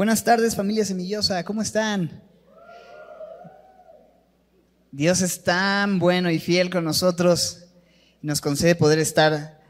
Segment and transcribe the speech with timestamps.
[0.00, 2.22] Buenas tardes familia semillosa, ¿cómo están?
[4.92, 7.64] Dios es tan bueno y fiel con nosotros
[8.22, 9.60] y nos concede poder estar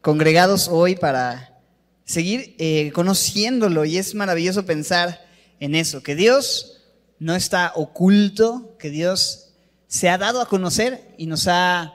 [0.00, 1.60] congregados hoy para
[2.04, 5.24] seguir eh, conociéndolo y es maravilloso pensar
[5.60, 6.82] en eso, que Dios
[7.20, 9.52] no está oculto, que Dios
[9.86, 11.94] se ha dado a conocer y nos ha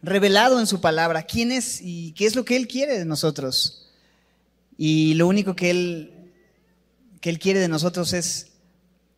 [0.00, 3.92] revelado en su palabra quién es y qué es lo que Él quiere de nosotros.
[4.78, 6.15] Y lo único que Él
[7.26, 8.52] que Él quiere de nosotros es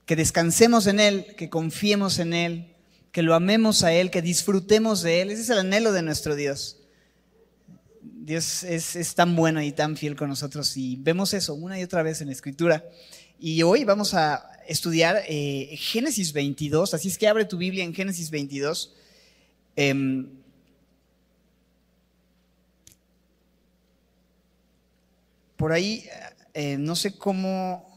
[0.07, 2.75] que descansemos en Él, que confiemos en Él,
[3.13, 5.31] que lo amemos a Él, que disfrutemos de Él.
[5.31, 6.79] Ese es el anhelo de nuestro Dios.
[8.01, 12.03] Dios es, tan bueno y tan fiel con nosotros y vemos eso una y otra
[12.03, 12.83] vez en la Escritura.
[13.39, 17.93] Y hoy vamos a estudiar eh, Génesis 22, así es que abre tu Biblia en
[17.93, 18.97] Génesis 22.
[19.77, 20.31] Em,
[25.59, 26.07] por ahí,
[26.55, 27.88] eh, no sé cómo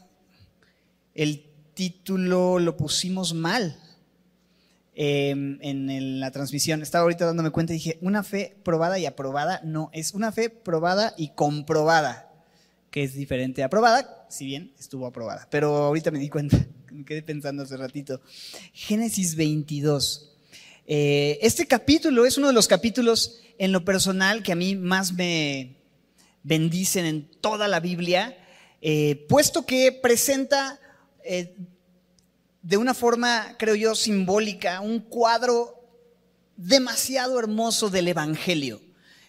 [1.14, 1.44] el
[1.74, 3.78] título lo pusimos mal
[4.94, 6.82] em, en la transmisión.
[6.82, 10.50] Estaba ahorita dándome cuenta y dije, una fe probada y aprobada, no, es una fe
[10.50, 12.30] probada y comprobada,
[12.90, 15.48] que es diferente a aprobada, si bien estuvo aprobada.
[15.50, 16.58] Pero ahorita me di cuenta,
[16.90, 18.20] me quedé pensando hace ratito.
[18.72, 20.30] Génesis 22.
[20.86, 25.12] Eh, este capítulo es uno de los capítulos en lo personal que a mí más
[25.12, 25.76] me
[26.42, 28.36] bendicen en toda la Biblia,
[28.80, 30.80] eh, puesto que presenta
[31.24, 31.56] eh,
[32.62, 35.82] de una forma, creo yo, simbólica, un cuadro
[36.56, 38.80] demasiado hermoso del Evangelio.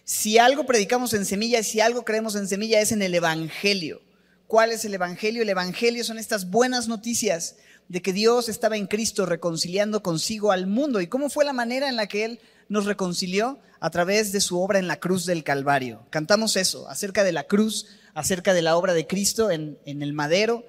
[0.04, 4.02] Si algo predicamos en semilla, si algo creemos en semilla, es en el Evangelio.
[4.46, 5.42] ¿Cuál es el Evangelio?
[5.42, 7.56] El Evangelio son estas buenas noticias
[7.88, 11.00] de que Dios estaba en Cristo reconciliando consigo al mundo.
[11.00, 13.58] ¿Y cómo fue la manera en la que Él nos reconcilió?
[13.80, 16.06] A través de su obra en la cruz del Calvario.
[16.10, 20.12] Cantamos eso, acerca de la cruz, acerca de la obra de Cristo en, en el
[20.12, 20.64] madero,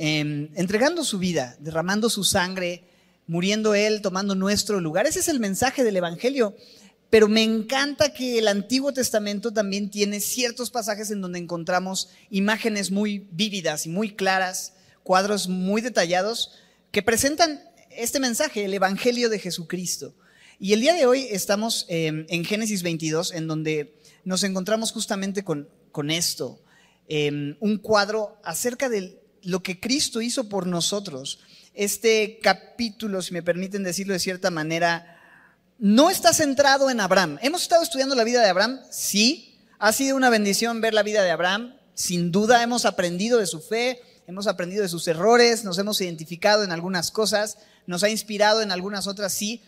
[0.00, 2.84] Em, entregando su vida, derramando su sangre,
[3.26, 5.08] muriendo Él, tomando nuestro lugar.
[5.08, 6.54] Ese es el mensaje del Evangelio.
[7.10, 12.92] Pero me encanta que el Antiguo Testamento también tiene ciertos pasajes en donde encontramos imágenes
[12.92, 16.52] muy vívidas y muy claras, cuadros muy detallados
[16.92, 20.14] que presentan este mensaje, el Evangelio de Jesucristo.
[20.60, 25.42] Y el día de hoy estamos em, en Génesis 22, en donde nos encontramos justamente
[25.42, 26.60] con, con esto,
[27.08, 31.40] em, un cuadro acerca del, lo que Cristo hizo por nosotros.
[31.74, 35.18] Este capítulo, si me permiten decirlo de cierta manera,
[35.78, 37.38] no está centrado en Abraham.
[37.40, 38.80] ¿Hemos estado estudiando la vida de Abraham?
[38.90, 39.56] Sí.
[39.78, 41.76] ¿Ha sido una bendición ver la vida de Abraham?
[41.94, 46.64] Sin duda hemos aprendido de su fe, hemos aprendido de sus errores, nos hemos identificado
[46.64, 49.62] en algunas cosas, nos ha inspirado en algunas otras, sí.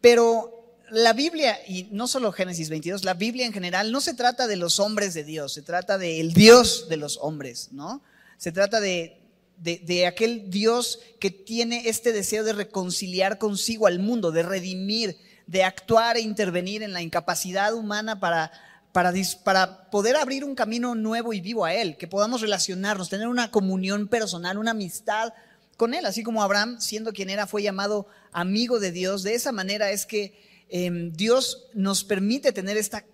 [0.00, 4.46] Pero la Biblia, y no solo Génesis 22, la Biblia en general no se trata
[4.46, 8.02] de los hombres de Dios, se trata del Dios de los hombres, ¿no?
[8.42, 9.20] Se trata de,
[9.56, 15.16] de, aquel Dios que tiene este deseo de reconciliar consigo al mundo, de redimir,
[15.46, 18.50] de actuar e intervenir en la incapacidad humana para,
[18.90, 19.12] para,
[19.44, 23.52] para, poder abrir un camino nuevo y vivo a Él, que podamos relacionarnos, tener una
[23.52, 25.32] comunión personal, una amistad
[25.76, 29.22] con Él, así como Abraham, siendo quien era, fue llamado amigo de Dios.
[29.22, 33.04] De esa manera es que em, Dios nos permite tener esta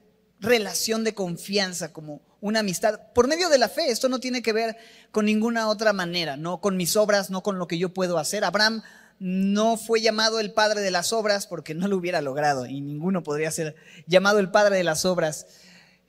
[0.41, 3.91] relación de confianza como una amistad por medio de la fe.
[3.91, 4.77] Esto no tiene que ver
[5.11, 8.45] con ninguna otra manera, no con mis obras, no con lo que yo puedo hacer.
[8.45, 8.83] Abraham
[9.19, 13.23] no fue llamado el padre de las obras porque no lo hubiera logrado y ninguno
[13.23, 13.75] podría ser
[14.07, 15.47] llamado el padre de las obras.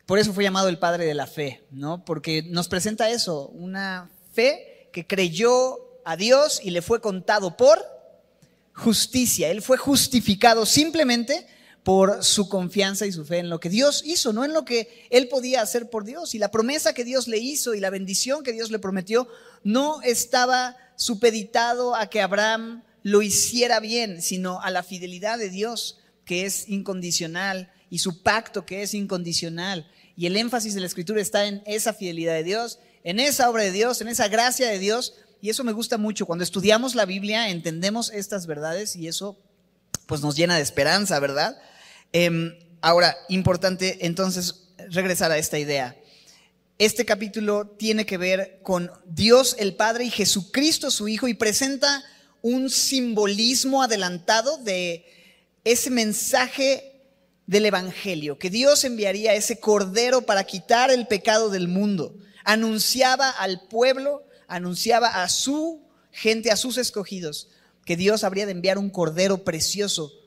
[0.05, 2.03] Por eso fue llamado el padre de la fe, ¿no?
[2.05, 7.79] Porque nos presenta eso, una fe que creyó a Dios y le fue contado por
[8.73, 9.49] justicia.
[9.49, 11.45] Él fue justificado simplemente
[11.83, 15.07] por su confianza y su fe en lo que Dios hizo, no en lo que
[15.09, 16.35] él podía hacer por Dios.
[16.35, 19.27] Y la promesa que Dios le hizo y la bendición que Dios le prometió
[19.63, 25.99] no estaba supeditado a que Abraham lo hiciera bien, sino a la fidelidad de Dios,
[26.25, 29.89] que es incondicional, y su pacto, que es incondicional.
[30.15, 33.63] Y el énfasis de la escritura está en esa fidelidad de Dios, en esa obra
[33.63, 35.15] de Dios, en esa gracia de Dios.
[35.41, 36.25] Y eso me gusta mucho.
[36.25, 39.37] Cuando estudiamos la Biblia entendemos estas verdades y eso
[40.05, 41.57] pues nos llena de esperanza, ¿verdad?
[42.11, 45.95] Em, ahora, importante entonces regresar a esta idea.
[46.79, 52.03] Este capítulo tiene que ver con Dios el Padre y Jesucristo su Hijo y presenta
[52.41, 55.05] un simbolismo adelantado de
[55.65, 57.01] ese mensaje
[57.45, 62.15] del Evangelio, que Dios enviaría ese cordero para quitar el pecado del mundo.
[62.43, 67.49] Anunciaba al pueblo, anunciaba a su gente, a sus escogidos,
[67.85, 70.18] que Dios habría de enviar un cordero precioso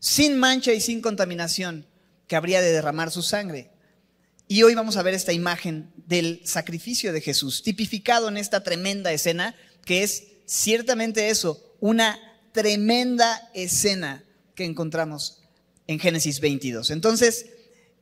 [0.00, 1.86] sin mancha y sin contaminación,
[2.26, 3.70] que habría de derramar su sangre.
[4.48, 9.12] Y hoy vamos a ver esta imagen del sacrificio de Jesús, tipificado en esta tremenda
[9.12, 9.54] escena,
[9.84, 12.18] que es ciertamente eso, una
[12.52, 14.24] tremenda escena
[14.56, 15.38] que encontramos
[15.86, 16.90] en Génesis 22.
[16.90, 17.46] Entonces,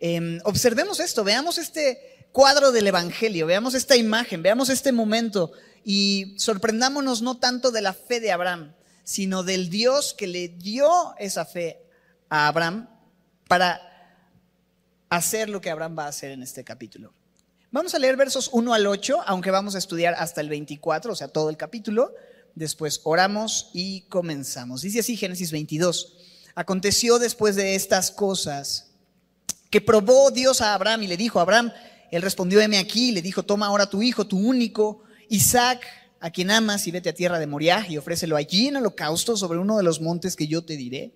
[0.00, 5.52] em, observemos esto, veamos este cuadro del Evangelio, veamos esta imagen, veamos este momento
[5.84, 8.74] y sorprendámonos no tanto de la fe de Abraham,
[9.04, 11.87] sino del Dios que le dio esa fe
[12.28, 12.88] a Abraham
[13.48, 13.80] para
[15.08, 17.12] hacer lo que Abraham va a hacer en este capítulo.
[17.70, 21.16] Vamos a leer versos 1 al 8, aunque vamos a estudiar hasta el 24, o
[21.16, 22.14] sea, todo el capítulo.
[22.54, 24.82] Después oramos y comenzamos.
[24.82, 26.16] Dice así Génesis 22.
[26.54, 28.90] Aconteció después de estas cosas
[29.70, 31.72] que probó Dios a Abraham y le dijo, Abraham,
[32.10, 35.86] él respondió, heme aquí, y le dijo, toma ahora tu hijo, tu único, Isaac,
[36.20, 39.58] a quien amas, y vete a tierra de Moriah y ofrécelo allí en holocausto sobre
[39.58, 41.12] uno de los montes que yo te diré.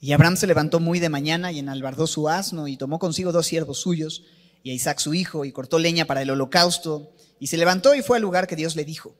[0.00, 3.46] Y Abraham se levantó muy de mañana y enalbardó su asno y tomó consigo dos
[3.46, 4.24] siervos suyos
[4.66, 8.02] y a Isaac su hijo, y cortó leña para el holocausto, y se levantó y
[8.02, 9.14] fue al lugar que Dios le dijo.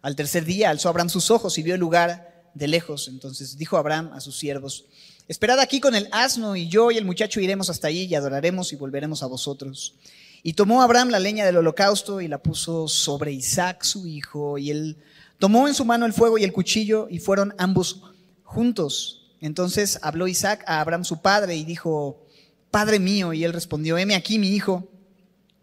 [0.00, 3.08] Al tercer día alzó Abraham sus ojos y vio el lugar de lejos.
[3.08, 4.84] Entonces dijo Abraham a sus siervos,
[5.26, 8.72] esperad aquí con el asno, y yo y el muchacho iremos hasta allí y adoraremos
[8.72, 9.96] y volveremos a vosotros.
[10.44, 14.70] Y tomó Abraham la leña del holocausto y la puso sobre Isaac su hijo, y
[14.70, 14.98] él
[15.40, 18.02] tomó en su mano el fuego y el cuchillo, y fueron ambos
[18.44, 19.25] juntos.
[19.46, 22.26] Entonces habló Isaac a Abraham su padre y dijo,
[22.70, 23.32] Padre mío.
[23.32, 24.88] Y él respondió, heme aquí mi hijo.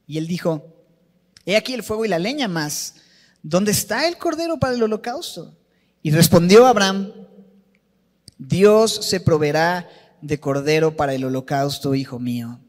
[0.07, 0.65] Y él dijo,
[1.45, 2.95] he aquí el fuego y la leña más.
[3.43, 5.55] ¿Dónde está el cordero para el holocausto?
[6.01, 7.11] Y respondió Abraham,
[8.37, 9.89] Dios se proveerá
[10.21, 12.59] de cordero para el holocausto, hijo mío.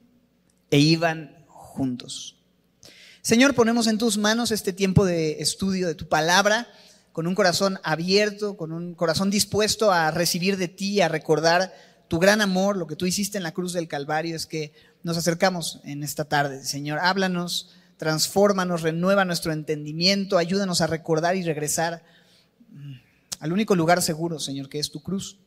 [0.70, 2.36] E iban juntos.
[3.22, 6.68] Señor, ponemos en tus manos este tiempo de estudio de tu palabra,
[7.14, 11.72] con un corazón abierto, con un corazón dispuesto a recibir de ti, a recordar
[12.08, 14.72] tu gran amor, lo que tú hiciste en la cruz del Calvario, es que
[15.04, 16.64] nos acercamos en esta tarde.
[16.64, 22.02] Señor, háblanos, transfórmanos, renueva nuestro entendimiento, ayúdanos a recordar y regresar
[22.72, 22.94] mm,
[23.38, 25.38] al único lugar seguro, Señor, que es tu cruz.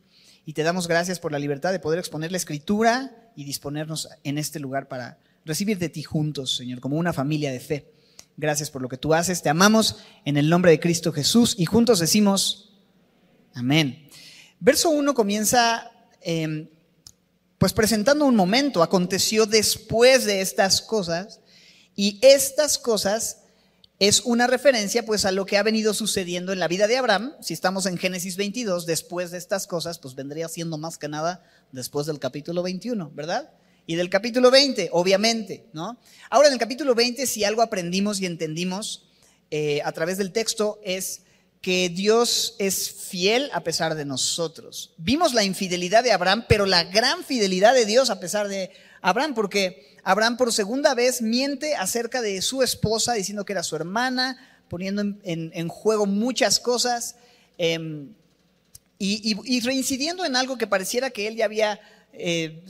[0.46, 4.38] Y te damos gracias por la libertad de poder exponer la escritura y disponernos en
[4.38, 7.97] este lugar para recibir de ti juntos, Señor, como una familia de fe.
[8.38, 9.42] Gracias por lo que tú haces.
[9.42, 12.78] Te amamos en el nombre de Cristo Jesús y juntos decimos,
[13.54, 14.08] amén.
[14.60, 15.92] Verso 1 comienza
[16.30, 16.68] Em,
[17.58, 21.40] pues presentando un momento, aconteció después de estas cosas,
[21.96, 23.44] y estas cosas
[23.98, 27.34] es una referencia pues a lo que ha venido sucediendo en la vida de Abraham.
[27.40, 31.44] Si estamos en Génesis 22, después de estas cosas, pues vendría siendo más que nada
[31.72, 33.52] después del capítulo 21, ¿verdad?
[33.88, 35.98] Y del capítulo 20, obviamente, ¿no?
[36.30, 39.08] Ahora en el capítulo 20, si algo aprendimos y entendimos
[39.50, 41.22] eh, a través del texto es
[41.62, 44.94] que Dios es fiel a pesar de nosotros.
[44.98, 49.34] Vimos la infidelidad de Abraham, pero la gran fidelidad de Dios a pesar de Abraham,
[49.34, 54.38] porque Abraham por segunda vez miente acerca de su esposa, diciendo que era su hermana,
[54.68, 57.16] poniendo en, juego muchas cosas
[57.58, 58.10] em,
[59.00, 61.80] y, reincidiendo en algo que pareciera que él ya había
[62.12, 62.64] eh,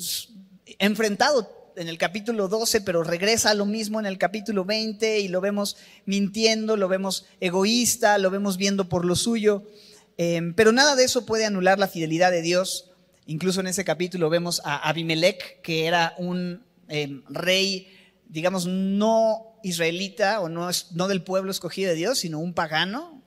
[0.80, 5.28] enfrentado en el capítulo 12, pero regresa a lo mismo en el capítulo 20 y
[5.28, 9.64] lo vemos mintiendo, lo vemos egoísta, lo vemos viendo por lo suyo.
[10.18, 12.92] Em, pero nada de eso puede anular la fidelidad de Dios.
[13.28, 17.88] Incluso en ese capítulo vemos a Abimelech, que era un em, rey,
[18.28, 23.22] digamos, no israelita o no, no del pueblo escogido de Dios, sino un pagano,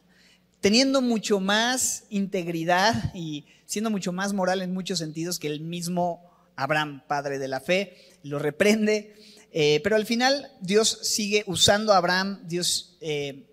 [0.60, 6.29] teniendo mucho más integridad y siendo mucho más moral en muchos sentidos que el mismo
[6.56, 9.14] Abraham, padre de la fe, lo reprende,
[9.52, 13.46] eh, pero al final Dios sigue usando a Abraham, Dios eh,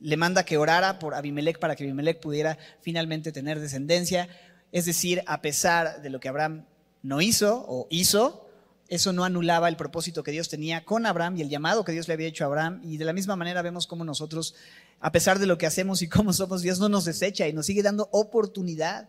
[0.00, 4.28] le manda que orara por Abimelech para que Abimelech pudiera finalmente tener descendencia,
[4.70, 6.66] es decir, a pesar de lo que Abraham
[7.02, 8.48] no hizo o hizo,
[8.88, 12.08] eso no anulaba el propósito que Dios tenía con Abraham y el llamado que Dios
[12.08, 12.82] le había hecho a Abraham.
[12.84, 14.54] Y de la misma manera vemos cómo nosotros,
[15.00, 17.64] a pesar de lo que hacemos y cómo somos, Dios no nos desecha y nos
[17.64, 19.08] sigue dando oportunidad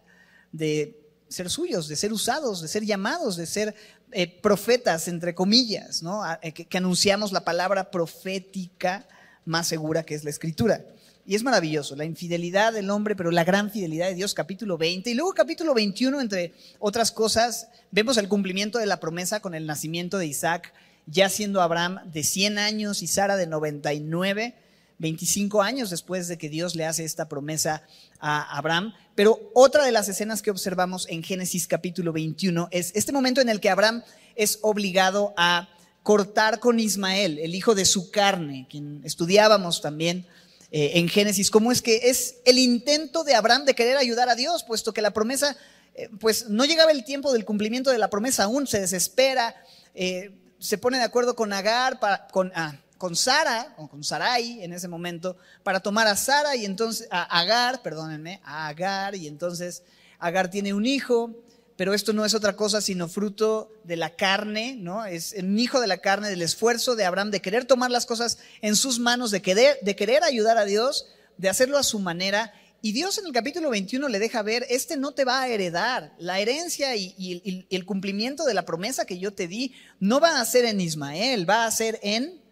[0.54, 1.02] de
[1.34, 3.75] ser suyos, de ser usados, de ser llamados, de ser
[4.12, 6.22] eh, profetas, entre comillas, ¿no?
[6.42, 9.08] Eh, que, anunciamos la palabra profética
[9.44, 10.86] más segura que es la escritura.
[11.25, 15.10] Y es maravilloso, la infidelidad del hombre, pero la gran fidelidad de Dios, capítulo 20.
[15.10, 19.66] Y luego capítulo 21, entre otras cosas, vemos el cumplimiento de la promesa con el
[19.66, 20.74] nacimiento de Isaac,
[21.08, 24.54] ya siendo Abraham de 100 años y Sara de 99.
[25.03, 27.83] 25 años después de que Dios le hace esta promesa
[28.19, 28.93] a Abraham.
[29.15, 33.50] Pero otra de las escenas que observamos en Génesis capítulo 21 es este momento en
[33.50, 34.01] el que Abraham
[34.36, 35.69] es obligado a
[36.03, 40.25] cortar con Ismael, el hijo de su carne, quien estudiábamos también
[40.72, 44.36] eh, en Génesis, cómo es que es el intento de Abraham de querer ayudar a
[44.36, 45.55] Dios, puesto que la promesa,
[45.95, 49.55] eh, pues no llegaba el tiempo del cumplimiento de la promesa aún, se desespera,
[49.95, 52.00] eh, se pone de acuerdo con Agar,
[52.31, 56.63] con, ah, con Sara, o con Sarai en ese momento, para tomar a Sara y
[56.63, 59.83] entonces, a Agar, perdónenme, a Agar, y entonces
[60.19, 61.36] Agar tiene un hijo,
[61.75, 65.03] pero esto no es otra cosa sino fruto de la carne, ¿no?
[65.03, 68.38] Es un hijo de la carne, del esfuerzo de Abraham de querer tomar las cosas
[68.62, 71.05] en sus manos, de querer, de querer ayudar a Dios,
[71.36, 72.53] de hacerlo a su manera.
[72.81, 76.13] Y Dios en el capítulo 21 le deja ver, este no te va a heredar.
[76.19, 80.39] La herencia y, y el cumplimiento de la promesa que yo te di no va
[80.39, 82.42] a ser en Ismael, va a ser en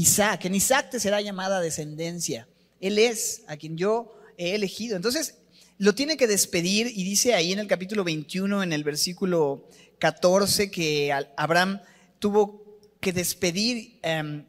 [0.00, 0.46] Isaac.
[0.46, 2.48] En Isaac te será llamada descendencia.
[2.80, 4.96] Él es a quien yo he elegido.
[4.96, 5.34] Entonces,
[5.76, 10.70] lo tiene que despedir y dice ahí en el capítulo 21, en el versículo 14,
[10.70, 11.80] que Abraham
[12.18, 14.46] tuvo que despedir em,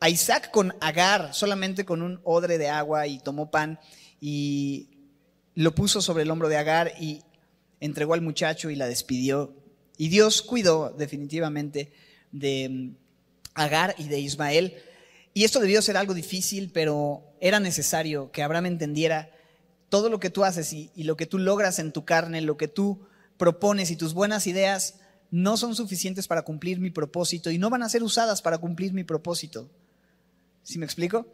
[0.00, 3.80] a Isaac con Agar, solamente con un odre de agua y tomó pan
[4.20, 4.90] y
[5.54, 7.22] lo puso sobre el hombro de Agar y
[7.80, 9.54] entregó al muchacho y la despidió.
[9.96, 11.90] Y Dios cuidó definitivamente
[12.32, 12.94] de em,
[13.54, 14.74] Agar y de Ismael.
[15.32, 19.30] Y esto debió ser algo difícil, pero era necesario que Abraham entendiera
[19.88, 22.68] todo lo que tú haces y, lo que tú logras en tu carne, lo que
[22.68, 23.00] tú
[23.36, 24.96] propones y tus buenas ideas
[25.30, 28.92] no son suficientes para cumplir mi propósito y no van a ser usadas para cumplir
[28.92, 29.68] mi propósito.
[30.62, 31.26] ¿Sí me explico?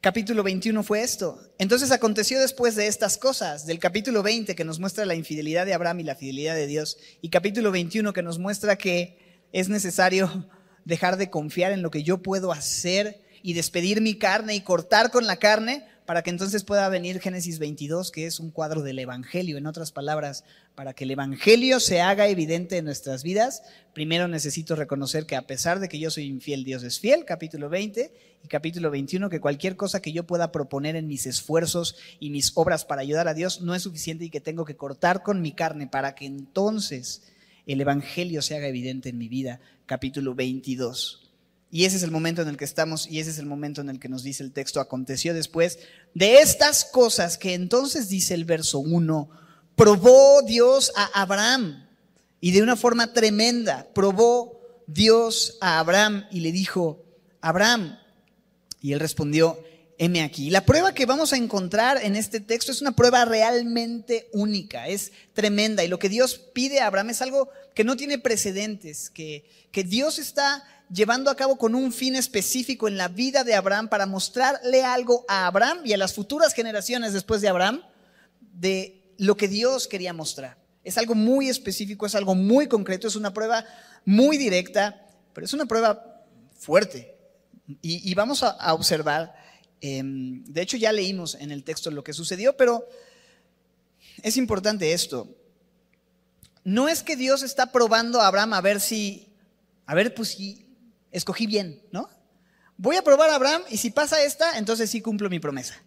[0.00, 1.40] Capítulo 21 fue esto.
[1.58, 5.74] Entonces aconteció después de estas cosas, del capítulo 20 que nos muestra la infidelidad de
[5.74, 10.48] Abraham y la fidelidad de Dios, y capítulo 21 que nos muestra que es necesario
[10.88, 15.10] dejar de confiar en lo que yo puedo hacer y despedir mi carne y cortar
[15.10, 18.98] con la carne para que entonces pueda venir Génesis 22, que es un cuadro del
[18.98, 19.58] Evangelio.
[19.58, 24.76] En otras palabras, para que el Evangelio se haga evidente en nuestras vidas, primero necesito
[24.76, 28.10] reconocer que a pesar de que yo soy infiel, Dios es fiel, capítulo 20,
[28.42, 32.52] y capítulo 21, que cualquier cosa que yo pueda proponer en mis esfuerzos y mis
[32.54, 35.52] obras para ayudar a Dios no es suficiente y que tengo que cortar con mi
[35.52, 37.24] carne para que entonces
[37.72, 41.30] el Evangelio se haga evidente en mi vida, capítulo 22.
[41.70, 43.90] Y ese es el momento en el que estamos y ese es el momento en
[43.90, 45.78] el que nos dice el texto, aconteció después
[46.14, 49.28] de estas cosas que entonces dice el verso 1,
[49.76, 51.86] probó Dios a Abraham
[52.40, 57.04] y de una forma tremenda, probó Dios a Abraham y le dijo,
[57.42, 57.98] Abraham,
[58.80, 59.62] y él respondió,
[59.98, 60.50] heme aquí.
[60.50, 65.12] La prueba que vamos a encontrar en este texto es una prueba realmente única, es
[65.34, 69.44] tremenda y lo que Dios pide a Abraham es algo que no tiene precedentes, que,
[69.72, 73.88] que Dios está llevando a cabo con un fin específico en la vida de Abraham
[73.88, 77.82] para mostrarle algo a Abraham y a las futuras generaciones después de Abraham
[78.40, 80.56] de lo que Dios quería mostrar.
[80.84, 83.64] Es algo muy específico, es algo muy concreto, es una prueba
[84.04, 86.24] muy directa, pero es una prueba
[86.56, 87.14] fuerte.
[87.82, 89.34] Y, vamos a, observar,
[89.80, 92.86] em, de hecho ya leímos en el texto lo que sucedió, pero
[94.22, 95.28] es importante esto.
[96.64, 99.28] No es que Dios está probando a Abraham a ver si,
[99.86, 100.66] a ver, pues si
[101.10, 102.08] escogí bien, ¿no?
[102.76, 105.80] Voy a probar a Abraham y si pasa esta, entonces sí cumplo mi promesa.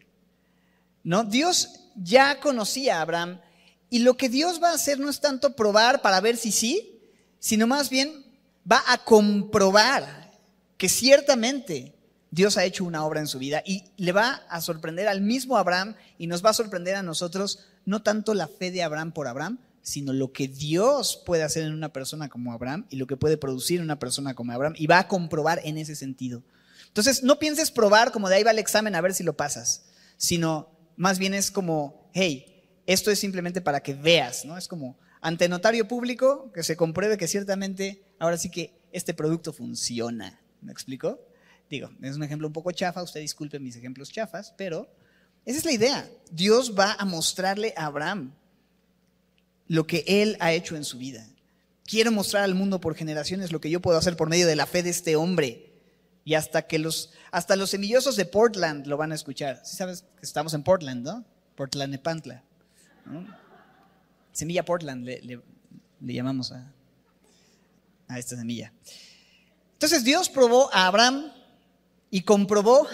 [1.04, 1.24] ¿No?
[1.24, 3.40] Dios ya conocía a Abraham
[3.90, 7.00] y lo que Dios va a hacer no es tanto probar para ver si sí,
[7.40, 8.26] sino más bien
[8.70, 10.32] va a comprobar
[10.78, 11.94] que ciertamente
[12.32, 15.58] Dios ha hecho una obra en su vida y le va a sorprender al mismo
[15.58, 19.28] Abraham y nos va a sorprender a nosotros no tanto la fe de Abraham por
[19.28, 23.18] Abraham, sino lo que Dios puede hacer en una persona como Abraham y lo que
[23.18, 26.44] puede producir una persona como Abraham y va a comprobar en ese sentido.
[26.88, 29.84] Entonces, no pienses probar como de ahí va el examen a ver si lo pasas,
[30.18, 32.46] sino más bien es como, hey,
[32.86, 34.58] esto es simplemente para que veas, ¿no?
[34.58, 39.54] Es como ante notario público que se compruebe que ciertamente ahora sí que este producto
[39.54, 40.42] funciona.
[40.62, 41.20] ¿Me explico?
[41.72, 44.94] Digo, es un ejemplo un poco chafa, usted disculpe mis ejemplos chafas, pero
[45.46, 46.12] esa es la idea.
[46.30, 48.34] Dios va a mostrarle a Abraham
[49.68, 51.26] lo que Él ha hecho en su vida.
[51.86, 54.66] Quiero mostrar al mundo por generaciones lo que yo puedo hacer por medio de la
[54.66, 55.72] fe de este hombre.
[56.26, 59.62] Y hasta que los, hasta los semillosos de Portland lo van a escuchar.
[59.64, 61.24] Si sabes que estamos en Portland, ¿no?
[61.56, 62.44] Portland, Nepantla.
[64.34, 65.42] Semilla Portland le,
[66.02, 66.70] llamamos a,
[68.10, 68.74] a esta semilla.
[69.72, 71.32] Entonces Dios probó a Abraham
[72.12, 72.88] y comprobó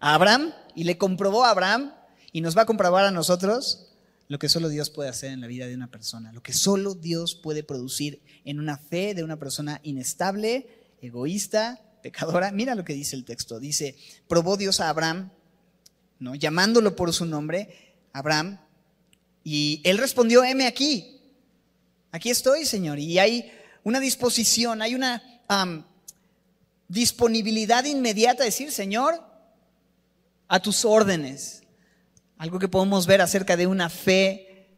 [0.00, 1.94] a Abraham y le comprobó a Abraham
[2.32, 3.86] y nos va a comprobar a nosotros
[4.28, 6.94] lo que solo Dios puede hacer en la vida de una persona, lo que solo
[6.94, 10.66] Dios puede producir en una fe de una persona inestable,
[11.00, 12.50] egoísta, pecadora.
[12.50, 13.60] Mira lo que dice el texto.
[13.60, 13.96] Dice,
[14.28, 15.30] probó Dios a Abraham,
[16.18, 16.34] ¿no?
[16.34, 18.58] llamándolo por su nombre, Abraham,
[19.44, 21.20] y él respondió, heme aquí,
[22.10, 22.98] aquí estoy, Señor.
[22.98, 23.52] Y hay
[23.84, 25.22] una disposición, hay una
[26.88, 29.22] disponibilidad inmediata decir, Señor,
[30.48, 31.62] a tus órdenes.
[32.38, 34.68] Algo que podemos ver acerca de una fe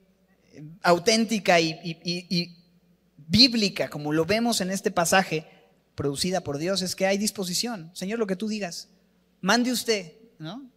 [0.83, 2.57] auténtica y,
[3.17, 5.47] bíblica, como lo vemos en este pasaje,
[5.95, 7.91] producida por Dios es que hay disposición.
[7.95, 8.89] Señor, lo que tú digas,
[9.41, 10.71] mande usted, ¿no?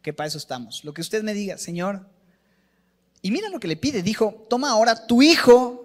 [0.00, 0.84] Que para eso estamos.
[0.84, 2.08] Lo que usted me diga, Señor.
[3.20, 4.02] Y mira lo que le pide.
[4.02, 5.84] Dijo, toma ahora tu hijo,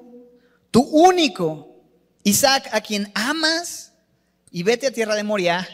[0.72, 1.75] tu único,
[2.24, 3.87] Isaac, a quien amas,
[4.51, 5.67] y vete a tierra de Moria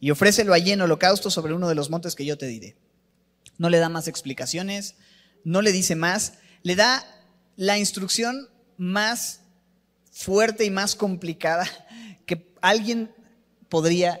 [0.00, 2.76] y ofrécelo allí en holocausto sobre uno de los montes que yo te diré.
[3.58, 4.96] No le da más explicaciones,
[5.44, 7.04] no le dice más, le da
[7.56, 9.40] la instrucción más
[10.10, 11.66] fuerte y más complicada
[12.26, 13.14] que alguien
[13.68, 14.20] podría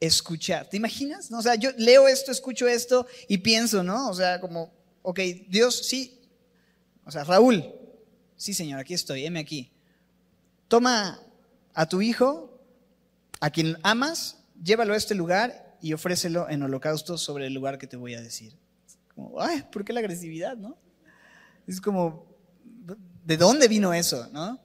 [0.00, 0.68] escuchar.
[0.68, 1.30] ¿Te imaginas?
[1.32, 4.08] O sea, yo leo esto, escucho esto y pienso, ¿no?
[4.08, 6.18] O sea, como, ok, Dios, sí.
[7.04, 7.74] O sea, Raúl,
[8.36, 9.70] sí, Señor, aquí estoy, heme aquí.
[10.68, 11.20] Toma
[11.74, 12.49] a tu hijo,
[13.40, 17.86] a quien amas, llévalo a este lugar y ofrécelo en holocausto sobre el lugar que
[17.86, 18.56] te voy a decir.
[19.14, 20.78] Como, ay, ¿por qué la agresividad, no?
[21.66, 22.26] Es como,
[23.24, 24.60] ¿de dónde vino eso, no?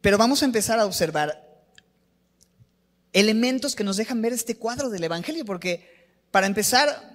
[0.00, 1.50] Pero vamos a empezar a observar
[3.12, 7.12] elementos que nos dejan ver este cuadro del Evangelio, porque para empezar,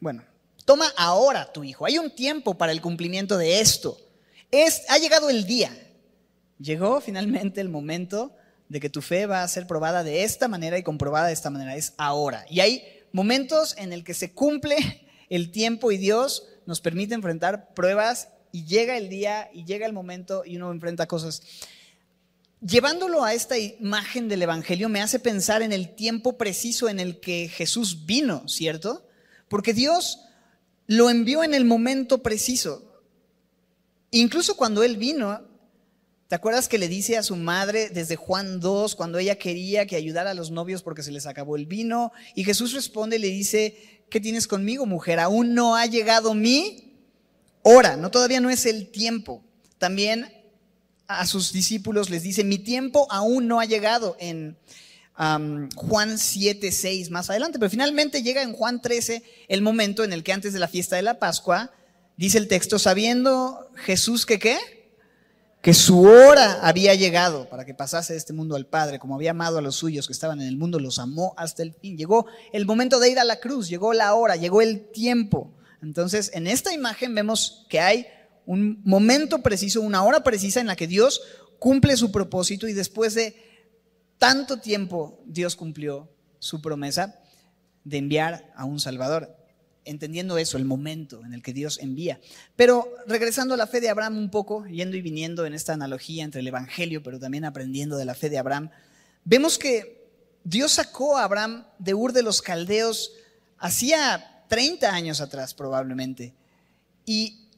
[0.00, 0.24] bueno,
[0.64, 1.84] toma ahora tu hijo.
[1.84, 3.98] Hay un tiempo para el cumplimiento de esto.
[4.50, 5.83] Es, ha llegado el día.
[6.58, 8.34] Llegó finalmente el momento
[8.68, 11.50] de que tu fe va a ser probada de esta manera y comprobada de esta
[11.50, 11.76] manera.
[11.76, 12.46] Es ahora.
[12.48, 14.76] Y hay momentos en el que se cumple
[15.28, 19.92] el tiempo y Dios nos permite enfrentar pruebas y llega el día y llega el
[19.92, 21.42] momento y uno enfrenta cosas
[22.64, 27.20] llevándolo a esta imagen del Evangelio me hace pensar en el tiempo preciso en el
[27.20, 29.06] que Jesús vino, ¿cierto?
[29.48, 30.20] Porque Dios
[30.86, 33.02] lo envió en el momento preciso.
[34.10, 35.46] Incluso cuando Él vino,
[36.34, 39.94] ¿te acuerdas que le dice a su madre desde Juan 2, cuando ella quería que
[39.94, 42.10] ayudara a los novios porque se les acabó el vino?
[42.34, 45.20] Y Jesús responde y le dice, ¿qué tienes conmigo, mujer?
[45.20, 46.92] Aún no ha llegado mi
[47.62, 49.44] hora, no todavía no es el tiempo.
[49.78, 50.26] También
[51.06, 54.58] a sus discípulos les dice, mi tiempo aún no ha llegado en
[55.76, 60.24] Juan 7, 6 más adelante, pero finalmente llega en Juan 13 el momento en el
[60.24, 61.70] que antes de la fiesta de la Pascua,
[62.16, 64.73] dice el texto, sabiendo Jesús que qué?
[65.64, 69.30] Que su hora había llegado para que pasase de este mundo al Padre, como había
[69.30, 71.96] amado a los suyos que estaban en el mundo, los amó hasta el fin.
[71.96, 75.54] Llegó el momento de ir a la cruz, llegó la hora, llegó el tiempo.
[75.80, 78.06] Entonces, en esta imagen vemos que hay
[78.44, 81.22] un momento preciso, una hora precisa en la que Dios
[81.58, 83.34] cumple su propósito y después de
[84.18, 87.22] tanto tiempo Dios cumplió su promesa
[87.84, 89.34] de enviar a un Salvador.
[89.84, 92.20] Entendiendo eso, el momento en el que Dios envía.
[92.56, 96.24] Pero regresando a la fe de Abraham un poco, yendo y viniendo en esta analogía
[96.24, 98.70] entre el Evangelio, pero también aprendiendo de la fe de Abraham,
[99.24, 100.04] vemos que
[100.44, 103.12] Dios sacó a Abraham de Ur de los Caldeos
[103.58, 106.34] hacía 30 años atrás probablemente.
[107.06, 107.48] Y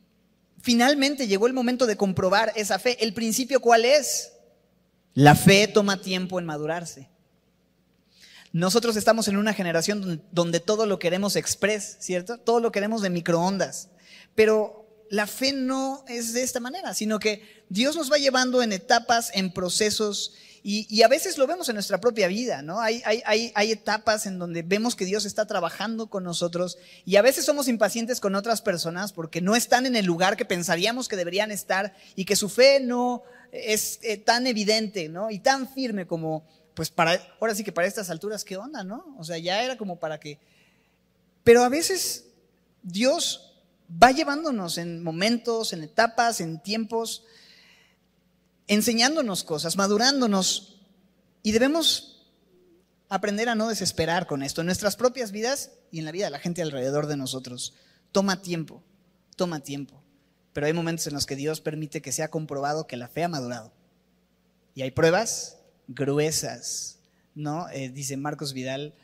[0.63, 2.97] finalmente llegó el momento de comprobar esa fe.
[3.05, 4.33] ¿El principio cuál es?
[5.15, 7.09] La fe toma tiempo en madurarse.
[8.57, 12.39] Nosotros estamos en una generación donde todo lo queremos express, ¿cierto?
[12.39, 13.91] Todo lo queremos de microondas.
[14.35, 18.73] Pero la fe no es de esta manera, sino que Dios nos va llevando en
[18.73, 22.81] etapas, en procesos, y, a veces lo vemos en nuestra propia vida, ¿no?
[22.81, 27.23] Hay, hay, hay, etapas en donde vemos que Dios está trabajando con nosotros y a
[27.23, 31.17] veces somos impacientes con otras personas porque no están en el lugar que pensaríamos que
[31.17, 35.31] deberían estar y que su fe no es eh, tan evidente, ¿no?
[35.31, 36.45] Y tan firme como,
[36.77, 39.17] pues para, ahora sí que para estas alturas, ¿qué onda, no?
[39.19, 40.39] O sea, ya era como para que...
[41.43, 42.27] Pero a veces
[42.83, 43.55] Dios
[43.91, 47.25] va llevándonos en momentos, en etapas, en tiempos
[48.67, 50.79] enseñándonos cosas, madurándonos.
[51.43, 52.29] Y debemos
[53.09, 56.33] aprender a no desesperar con esto en nuestras propias vidas y en la vida de
[56.33, 57.73] la gente alrededor de nosotros.
[58.13, 58.83] Toma tiempo,
[59.35, 60.03] toma tiempo.
[60.53, 63.29] Pero hay momentos en los que Dios permite que sea comprobado que la fe ha
[63.29, 63.73] madurado.
[64.75, 65.56] Y hay pruebas
[65.89, 66.99] gruesas,
[67.35, 67.69] ¿no?
[67.71, 68.95] Eh, dice Marcos Vidal,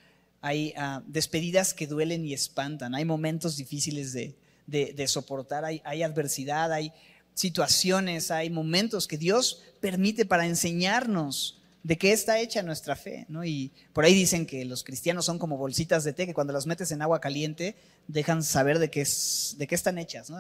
[0.41, 6.93] hay ah, despedidas que duelen y espantan, hay momentos difíciles de, soportar, hay, adversidad, hay,
[7.35, 13.27] situaciones, hay momentos que Dios permite para enseñarnos de qué está hecha nuestra fe.
[13.29, 13.45] ¿no?
[13.45, 16.67] Y por ahí dicen que los cristianos son como bolsitas de té que cuando las
[16.67, 20.39] metes en agua caliente dejan saber de qué, es, de qué están hechas, ¿no?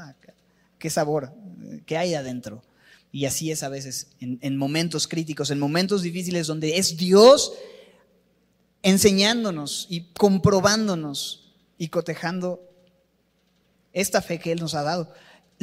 [0.78, 1.32] qué sabor,
[1.86, 2.62] qué hay adentro.
[3.12, 7.52] Y así es a veces en, en momentos críticos, en momentos difíciles donde es Dios
[8.82, 12.68] enseñándonos y comprobándonos y cotejando
[13.92, 15.12] esta fe que Él nos ha dado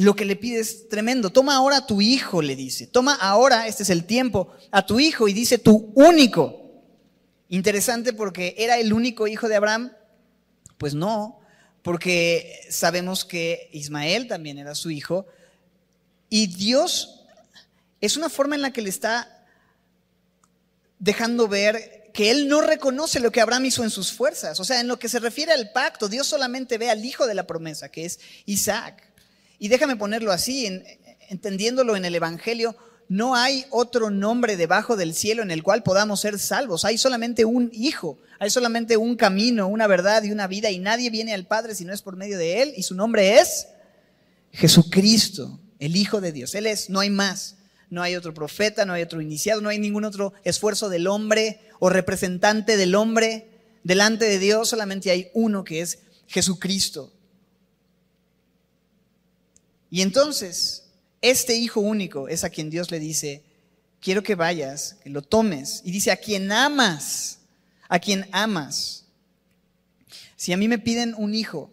[0.00, 1.28] lo que le pide es tremendo.
[1.28, 2.86] Toma ahora a tu hijo, le dice.
[2.86, 6.72] Toma ahora, este es el tiempo, a tu hijo y dice tu único.
[7.50, 9.92] Interesante porque era el único hijo de Abraham.
[10.78, 11.40] Pues no,
[11.82, 15.26] porque sabemos que Ismael también era su hijo.
[16.30, 17.19] Y Dios
[18.00, 19.46] es una forma en la que le está
[20.98, 24.58] dejando ver que él no reconoce lo que Abraham hizo en sus fuerzas.
[24.60, 27.34] O sea, en lo que se refiere al pacto, Dios solamente ve al hijo de
[27.34, 29.02] la promesa, que es Isaac.
[29.58, 30.66] Y déjame ponerlo así,
[31.28, 32.76] entendiéndolo en el Evangelio,
[33.08, 36.84] no hay otro nombre debajo del cielo en el cual podamos ser salvos.
[36.84, 41.10] Hay solamente un hijo, hay solamente un camino, una verdad y una vida y nadie
[41.10, 43.66] viene al Padre si no es por medio de Él y su nombre es
[44.52, 46.54] Jesucristo, el Hijo de Dios.
[46.54, 47.56] Él es, no hay más.
[47.90, 51.60] No hay otro profeta, no hay otro iniciado, no hay ningún otro esfuerzo del hombre
[51.80, 53.50] o representante del hombre
[53.82, 57.12] delante de Dios, solamente hay uno que es Jesucristo.
[59.90, 60.84] Y entonces,
[61.20, 63.42] este hijo único es a quien Dios le dice,
[64.00, 65.82] quiero que vayas, que lo tomes.
[65.84, 67.40] Y dice, a quien amas,
[67.88, 69.04] a quien amas.
[70.36, 71.70] Si a mí me piden un hijo,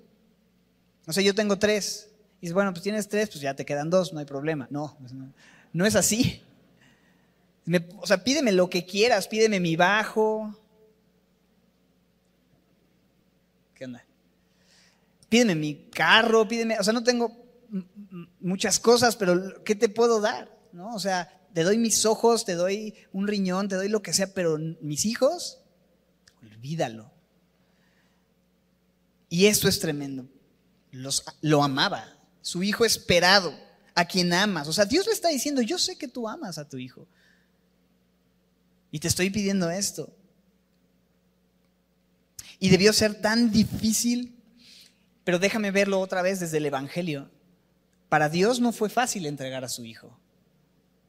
[1.06, 3.90] no sé, yo tengo tres, y dices, bueno, pues tienes tres, pues ya te quedan
[3.90, 4.68] dos, no hay problema.
[4.70, 5.14] No, pues
[5.74, 6.42] no, es así.
[8.00, 10.54] o sea, pídeme lo que quieras, pídeme mi bajo.
[13.74, 14.04] ¿Qué onda?
[15.30, 17.46] Pídeme mi carro, pídeme, o sea, no tengo
[18.40, 20.56] muchas cosas, pero ¿qué te puedo dar?
[20.72, 20.94] ¿No?
[20.96, 24.34] O sea, te doy mis ojos, te doy un riñón, te doy lo que sea,
[24.34, 25.60] pero mis hijos,
[26.42, 27.12] olvídalo.
[29.30, 30.28] Y esto es tremendo.
[31.42, 33.54] Lo amaba, su hijo esperado,
[33.98, 34.68] a quien amas.
[34.68, 37.08] O sea, Dios le está diciendo, yo sé que tú amas a tu hijo.
[38.92, 40.16] Y te estoy pidiendo esto.
[42.60, 44.36] Y debió ser tan difícil,
[45.24, 47.32] pero déjame verlo otra vez desde el Evangelio.
[48.08, 50.20] Para Dios no fue fácil entregar a su Hijo.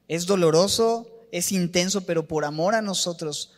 [0.07, 3.53] Es doloroso, es intenso, pero por amor a nosotros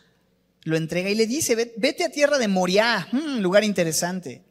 [0.64, 4.44] lo entrega y le dice, vete a tierra de Moriah, hmm, lugar interesante.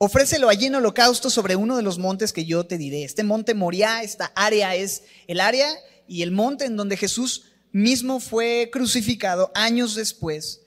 [0.00, 3.02] Ofrécelo allí en holocausto sobre uno de los montes que yo te diré.
[3.02, 5.68] Este monte Moriah, esta área es el área
[6.06, 10.62] y el monte en donde Jesús mismo fue crucificado años después.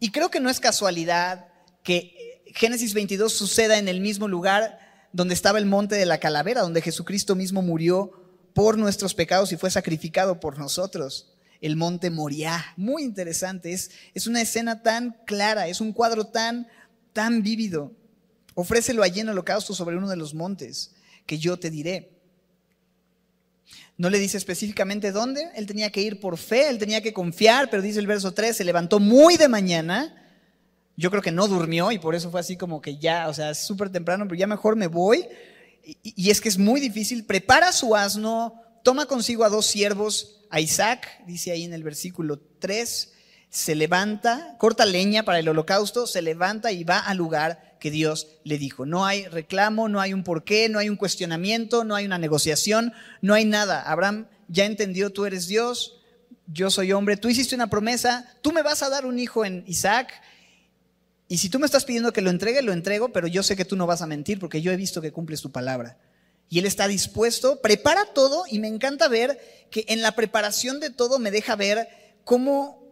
[0.00, 1.46] Y creo que no es casualidad
[1.82, 4.78] que Génesis 22 suceda en el mismo lugar
[5.12, 8.12] donde estaba el monte de la calavera, donde Jesucristo mismo murió
[8.54, 11.34] por nuestros pecados y fue sacrificado por nosotros.
[11.60, 16.66] El monte Moriah, muy interesante, es, es una escena tan clara, es un cuadro tan,
[17.12, 17.92] tan vívido.
[18.54, 20.92] Ofrécelo allí en holocausto sobre uno de los montes,
[21.26, 22.10] que yo te diré.
[23.96, 27.70] No le dice específicamente dónde, él tenía que ir por fe, él tenía que confiar,
[27.70, 30.20] pero dice el verso 3, se levantó muy de mañana
[30.96, 33.50] yo creo que no durmió y por eso fue así como que ya, o sea,
[33.50, 35.26] es súper temprano, pero ya mejor me voy.
[36.02, 37.24] Y, es que es muy difícil.
[37.24, 42.40] Prepara su asno, toma consigo a dos siervos, a Isaac, dice ahí en el versículo
[42.60, 43.12] 3,
[43.50, 48.28] se levanta, corta leña para el holocausto, se levanta y va al lugar que Dios
[48.44, 48.86] le dijo.
[48.86, 52.94] No hay reclamo, no hay un porqué, no hay un cuestionamiento, no hay una negociación,
[53.20, 53.82] no hay nada.
[53.82, 56.00] Abraham ya entendió, tú eres Dios,
[56.46, 59.64] yo soy hombre, tú hiciste una promesa, tú me vas a dar un hijo en
[59.66, 60.14] Isaac
[61.28, 63.66] y si tú me estás pidiendo que lo entregue, lo entrego, pero yo sé que
[63.66, 65.98] tú no vas a mentir porque yo he visto que cumples tu palabra.
[66.48, 70.88] Y Él está dispuesto, prepara todo y me encanta ver que en la preparación de
[70.88, 72.82] todo me deja ver cómo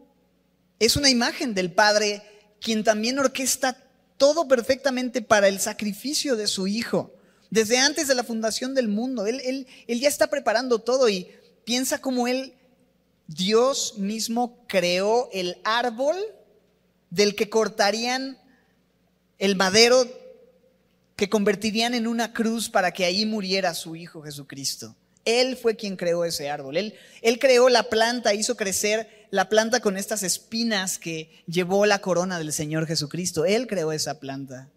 [0.79, 2.23] es una imagen del Padre
[2.61, 3.79] quien también orquesta
[4.23, 7.13] todo perfectamente para el sacrificio de su Hijo.
[7.51, 11.27] Desde antes de la fundación del mundo, Él, él, él ya está preparando todo y
[11.65, 12.55] piensa cómo Él,
[13.27, 16.15] Dios mismo, creó el árbol
[17.11, 18.39] del que cortarían
[19.41, 20.07] el madero
[21.17, 24.95] que convertirían en una cruz para que ahí muriera su Hijo Jesucristo.
[25.25, 26.77] Él fue quien creó ese árbol.
[26.77, 32.01] Él, él, creó la planta, hizo crecer la planta con estas espinas que llevó la
[32.01, 33.47] corona del Señor Jesucristo.
[33.47, 34.69] Él creó esa planta.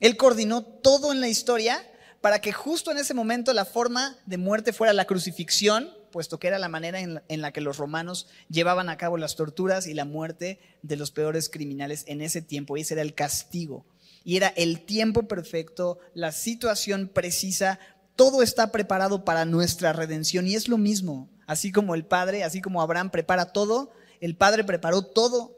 [0.00, 1.86] Él coordinó todo en la historia
[2.22, 6.48] para que justo en ese momento la forma de muerte fuera la crucifixión puesto que
[6.48, 10.06] era la manera en la, que los romanos llevaban a cabo las torturas y la
[10.06, 12.78] muerte de los peores criminales en ese tiempo.
[12.78, 13.84] Y ese era el castigo.
[14.24, 17.78] Y era el tiempo perfecto, la situación precisa,
[18.16, 20.46] todo está preparado para nuestra redención.
[20.46, 24.64] Y es lo mismo, así como el Padre, así como Abraham prepara todo, el Padre
[24.64, 25.56] preparó todo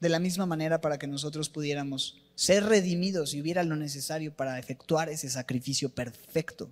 [0.00, 4.58] de la misma manera para que nosotros pudiéramos ser redimidos y hubiera lo necesario para
[4.58, 6.70] efectuar ese sacrificio perfecto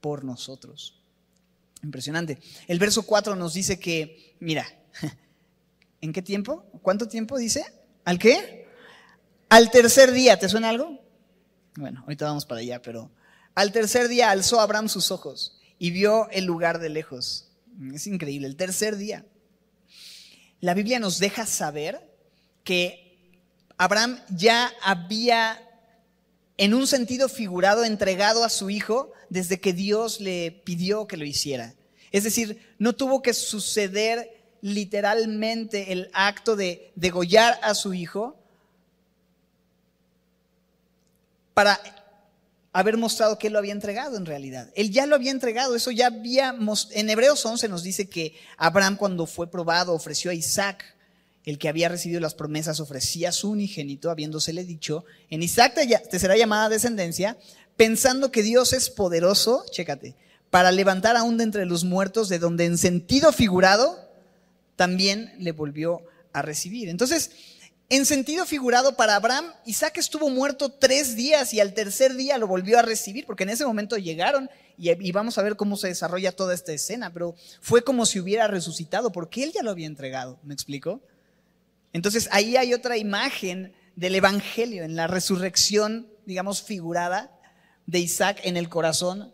[0.00, 1.00] por nosotros.
[1.82, 2.38] Impresionante.
[2.66, 4.66] El verso 4 nos dice que, mira,
[6.00, 6.66] ¿en qué tiempo?
[6.82, 7.64] ¿Cuánto tiempo dice?
[8.04, 8.66] ¿Al qué?
[9.48, 11.00] Al tercer día, ¿te suena algo?
[11.76, 13.10] Bueno, ahorita vamos para allá, pero
[13.54, 17.48] al tercer día alzó Abraham sus ojos y vio el lugar de lejos.
[17.94, 19.24] Es increíble, el tercer día.
[20.60, 22.00] La Biblia nos deja saber
[22.64, 23.08] que
[23.76, 25.62] Abraham ya había,
[26.56, 31.24] en un sentido figurado, entregado a su hijo desde que Dios le pidió que lo
[31.24, 31.74] hiciera.
[32.10, 38.36] Es decir, no tuvo que suceder literalmente el acto de degollar a su hijo
[41.54, 41.80] para
[42.72, 44.70] haber mostrado que él lo había entregado en realidad.
[44.74, 48.96] Él ya lo había entregado, eso ya habíamos, en Hebreos 11 nos dice que Abraham
[48.96, 50.84] cuando fue probado ofreció a Isaac,
[51.44, 55.74] el que había recibido las promesas, ofrecía a su unigénito, habiéndosele dicho, en Isaac
[56.10, 57.38] te, será llamada descendencia,
[57.76, 60.14] pensando que Dios es poderoso, chécate,
[60.50, 63.98] para levantar aún de entre los muertos, de donde en sentido figurado
[64.76, 66.02] también le volvió
[66.34, 66.90] a recibir.
[66.90, 67.30] Entonces,
[67.90, 72.46] en sentido figurado para Abraham, Isaac estuvo muerto tres días y al tercer día lo
[72.46, 76.36] volvió a recibir, porque en ese momento llegaron y, vamos a ver cómo se desarrolla
[76.36, 80.38] toda esta escena, pero fue como si hubiera resucitado, porque él ya lo había entregado,
[80.42, 81.00] ¿me explico?
[81.94, 87.32] Entonces ahí hay otra imagen del Evangelio, en la resurrección, digamos, figurada
[87.86, 89.32] de Isaac en el corazón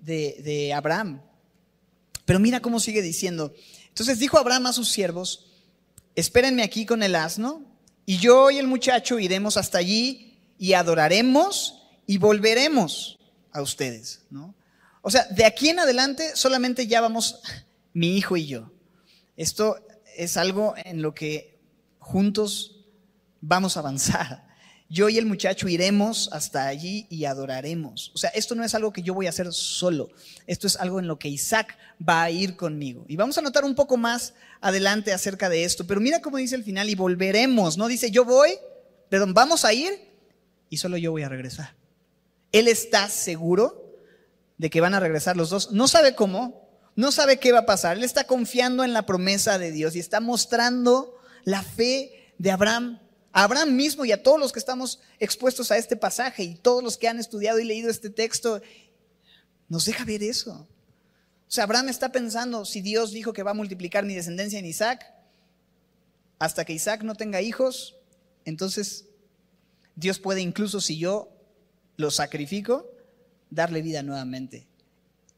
[0.00, 1.22] de, de Abraham.
[2.26, 3.54] Pero mira cómo sigue diciendo.
[3.88, 5.46] Entonces dijo Abraham a sus siervos,
[6.14, 7.73] espérenme aquí con el asno
[8.06, 13.18] y yo y el muchacho iremos hasta allí y adoraremos y volveremos
[13.52, 14.54] a ustedes, ¿no?
[15.02, 17.40] O sea, de aquí en adelante solamente ya vamos
[17.92, 18.70] mi hijo y yo.
[19.36, 19.76] Esto
[20.16, 21.58] es algo en lo que
[21.98, 22.86] juntos
[23.40, 24.46] vamos a avanzar.
[24.88, 28.12] Yo y el muchacho iremos hasta allí y adoraremos.
[28.14, 30.10] O sea, esto no es algo que yo voy a hacer solo.
[30.46, 33.04] Esto es algo en lo que Isaac va a ir conmigo.
[33.08, 35.86] Y vamos a notar un poco más adelante acerca de esto.
[35.86, 37.78] Pero mira cómo dice el final y volveremos.
[37.78, 38.50] No dice yo voy,
[39.08, 39.92] perdón, vamos a ir
[40.68, 41.74] y solo yo voy a regresar.
[42.52, 44.00] Él está seguro
[44.58, 45.72] de que van a regresar los dos.
[45.72, 47.96] No sabe cómo, no sabe qué va a pasar.
[47.96, 53.00] Él está confiando en la promesa de Dios y está mostrando la fe de Abraham
[53.36, 56.96] Abraham mismo y a todos los que estamos expuestos a este pasaje y todos los
[56.96, 58.62] que han estudiado y leído este texto,
[59.68, 60.52] nos deja ver eso.
[60.52, 64.66] O sea, Abraham está pensando, si Dios dijo que va a multiplicar mi descendencia en
[64.66, 65.12] Isaac,
[66.38, 67.96] hasta que Isaac no tenga hijos,
[68.44, 69.06] entonces
[69.96, 71.28] Dios puede incluso si yo
[71.96, 72.88] lo sacrifico,
[73.50, 74.68] darle vida nuevamente.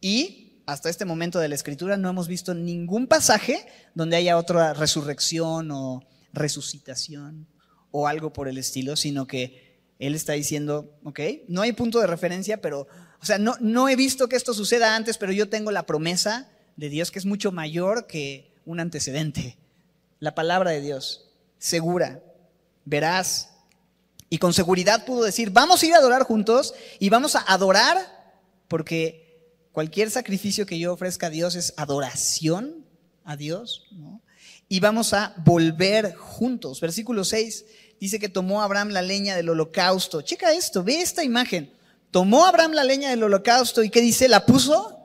[0.03, 4.75] Y hasta este momento de la escritura no hemos visto ningún pasaje donde haya otra
[4.75, 6.03] resurrección o
[6.35, 7.56] resucitación
[7.90, 9.66] o algo por el estilo, sino que
[9.99, 12.87] él está diciendo, ok, no hay punto de referencia, pero,
[13.20, 16.51] o sea, no, no he visto que esto suceda antes, pero yo tengo la promesa
[16.77, 19.57] de Dios que es mucho mayor que un antecedente.
[20.20, 22.22] La palabra de Dios, segura,
[22.85, 23.51] verás.
[24.29, 27.99] Y con seguridad pudo decir, vamos a ir a adorar juntos y vamos a adorar
[28.68, 29.27] porque
[29.72, 32.85] cualquier sacrificio que yo ofrezca a Dios es adoración
[33.25, 34.20] a Dios, ¿no?
[34.69, 36.81] Y vamos a volver juntos.
[36.81, 37.65] Versículo 6
[38.01, 40.23] dice que tomó Abraham la leña del holocausto.
[40.23, 41.73] Checa esto, ve esta imagen.
[42.11, 44.29] Tomó Abraham la leña del holocausto y ¿qué dice?
[44.29, 44.97] La puso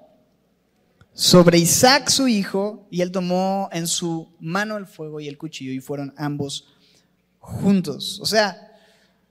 [1.13, 5.71] sobre Isaac su hijo y él tomó en su mano el fuego y el cuchillo
[5.74, 6.67] y fueron ambos
[7.39, 8.19] juntos.
[8.21, 8.71] O sea,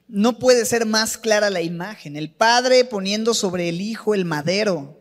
[0.07, 2.17] no puede ser más clara la imagen.
[2.17, 4.99] El padre poniendo sobre el hijo el madero.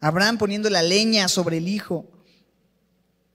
[0.00, 2.06] Abraham poniendo la leña sobre el hijo.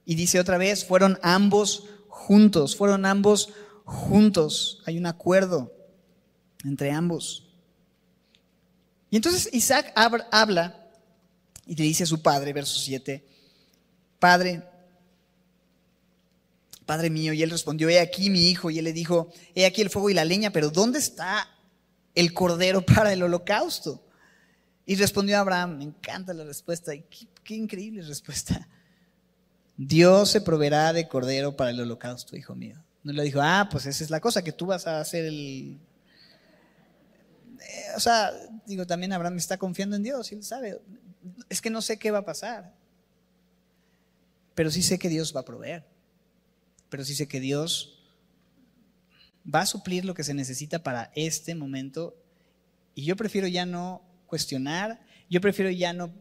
[0.04, 3.50] Y dice otra vez, fueron ambos juntos, fueron ambos
[3.84, 5.72] juntos, hay un acuerdo
[6.64, 7.46] entre ambos.
[9.10, 10.90] Y entonces Isaac habla
[11.66, 13.24] y le dice a su padre, verso 7,
[14.18, 14.62] Padre,
[16.86, 19.82] Padre mío, y él respondió, he aquí mi hijo, y él le dijo, he aquí
[19.82, 21.48] el fuego y la leña, pero ¿dónde está
[22.14, 24.02] el cordero para el holocausto?
[24.86, 28.68] Y respondió Abraham, me encanta la respuesta, qué, qué increíble respuesta.
[29.76, 32.82] Dios se proveerá de cordero para el holocausto, hijo mío.
[33.02, 35.78] No le dijo, ah, pues esa es la cosa, que tú vas a hacer el...
[37.60, 38.32] Eh, o sea,
[38.66, 40.80] digo, también Abraham está confiando en Dios, él sabe.
[41.48, 42.72] Es que no sé qué va a pasar,
[44.54, 45.84] pero sí sé que Dios va a proveer,
[46.88, 47.98] pero sí sé que Dios
[49.52, 52.16] va a suplir lo que se necesita para este momento
[52.94, 56.12] y yo prefiero ya no cuestionar, yo prefiero ya no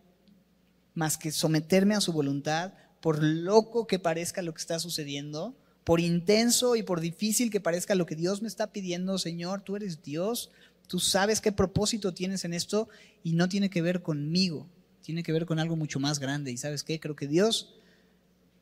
[0.93, 5.99] más que someterme a su voluntad, por loco que parezca lo que está sucediendo, por
[5.99, 10.01] intenso y por difícil que parezca lo que Dios me está pidiendo, Señor, tú eres
[10.03, 10.51] Dios,
[10.87, 12.87] tú sabes qué propósito tienes en esto
[13.21, 14.69] y no tiene que ver conmigo,
[15.01, 16.53] tiene que ver con algo mucho más grande.
[16.53, 17.01] ¿Y sabes qué?
[17.01, 17.75] Creo que Dios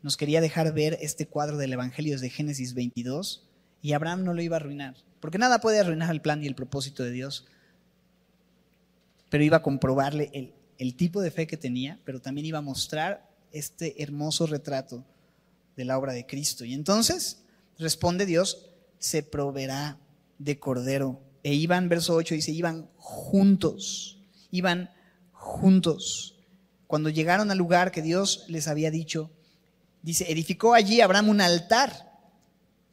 [0.01, 3.47] nos quería dejar ver este cuadro del Evangelio de Génesis 22
[3.83, 6.55] y Abraham no lo iba a arruinar, porque nada puede arruinar el plan y el
[6.55, 7.45] propósito de Dios,
[9.29, 12.63] pero iba a comprobarle el, el tipo de fe que tenía, pero también iba a
[12.63, 15.03] mostrar este hermoso retrato
[15.75, 16.65] de la obra de Cristo.
[16.65, 17.39] Y entonces
[17.77, 19.97] responde Dios, se proveerá
[20.37, 21.19] de cordero.
[21.43, 24.19] E iban, verso 8 dice, iban juntos,
[24.51, 24.91] iban
[25.33, 26.35] juntos.
[26.87, 29.31] cuando llegaron al lugar que Dios les había dicho,
[30.01, 32.11] dice, edificó allí Abraham un altar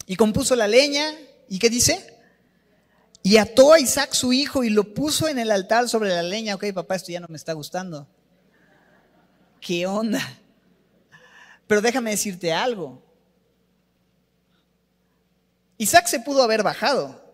[0.06, 1.14] y compuso la leña.
[1.48, 2.18] ¿Y qué dice?
[3.22, 6.54] Y ató a Isaac su hijo y lo puso en el altar sobre la leña.
[6.54, 8.06] Ok, papá, esto ya no me está gustando.
[9.60, 10.20] ¿Qué onda?
[11.68, 13.00] Pero déjame decirte algo.
[15.76, 17.24] Isaac se pudo haber bajado.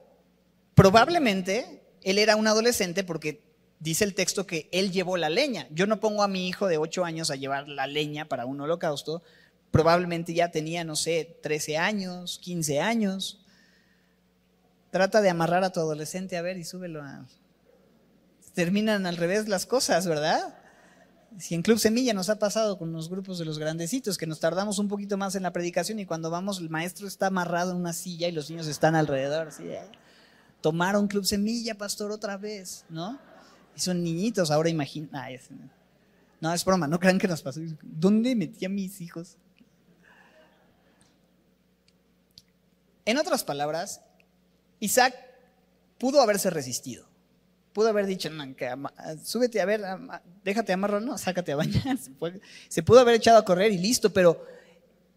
[0.75, 3.43] Probablemente él era un adolescente porque
[3.79, 5.67] dice el texto que él llevó la leña.
[5.71, 8.61] Yo no pongo a mi hijo de 8 años a llevar la leña para un
[8.61, 9.23] holocausto.
[9.71, 13.41] Probablemente ya tenía, no sé, 13 años, 15 años.
[14.91, 17.27] Trata de amarrar a tu adolescente, a ver, y súbelo a...
[18.55, 20.57] Terminan al revés las cosas, ¿verdad?
[21.39, 24.39] Si en Club Semilla nos ha pasado con los grupos de los grandecitos, que nos
[24.39, 27.79] tardamos un poquito más en la predicación y cuando vamos el maestro está amarrado en
[27.79, 29.49] una silla y los niños están alrededor.
[30.61, 33.19] Tomaron Club Semilla, pastor, otra vez, ¿no?
[33.77, 35.29] Y son niñitos, ahora imagina.
[36.41, 37.61] No, es broma, no crean que nos pasó.
[37.83, 39.37] ¿Dónde metí a mis hijos?
[43.05, 44.01] En otras palabras,
[44.79, 45.15] Isaac
[45.99, 47.07] pudo haberse resistido.
[47.75, 48.31] Pudo haber dicho,
[49.25, 49.83] súbete a ver,
[50.45, 51.99] déjate amarrar, no, sácate a bañar.
[52.69, 54.47] Se pudo haber echado a correr y listo, pero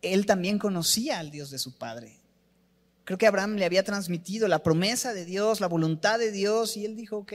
[0.01, 2.19] él también conocía al Dios de su padre.
[3.03, 6.85] Creo que Abraham le había transmitido la promesa de Dios, la voluntad de Dios, y
[6.85, 7.33] él dijo, ok.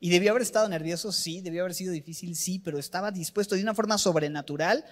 [0.00, 3.62] Y debió haber estado nervioso, sí, debió haber sido difícil, sí, pero estaba dispuesto de
[3.62, 4.84] una forma sobrenatural,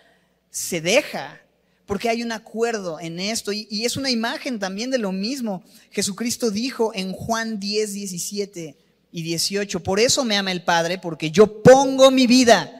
[0.49, 1.39] se deja,
[1.85, 5.63] porque hay un acuerdo en esto, y, y es una imagen también de lo mismo.
[5.91, 9.83] Jesucristo dijo en Juan 10, 17, y 18.
[9.83, 12.79] Por eso me ama el Padre, porque yo pongo mi vida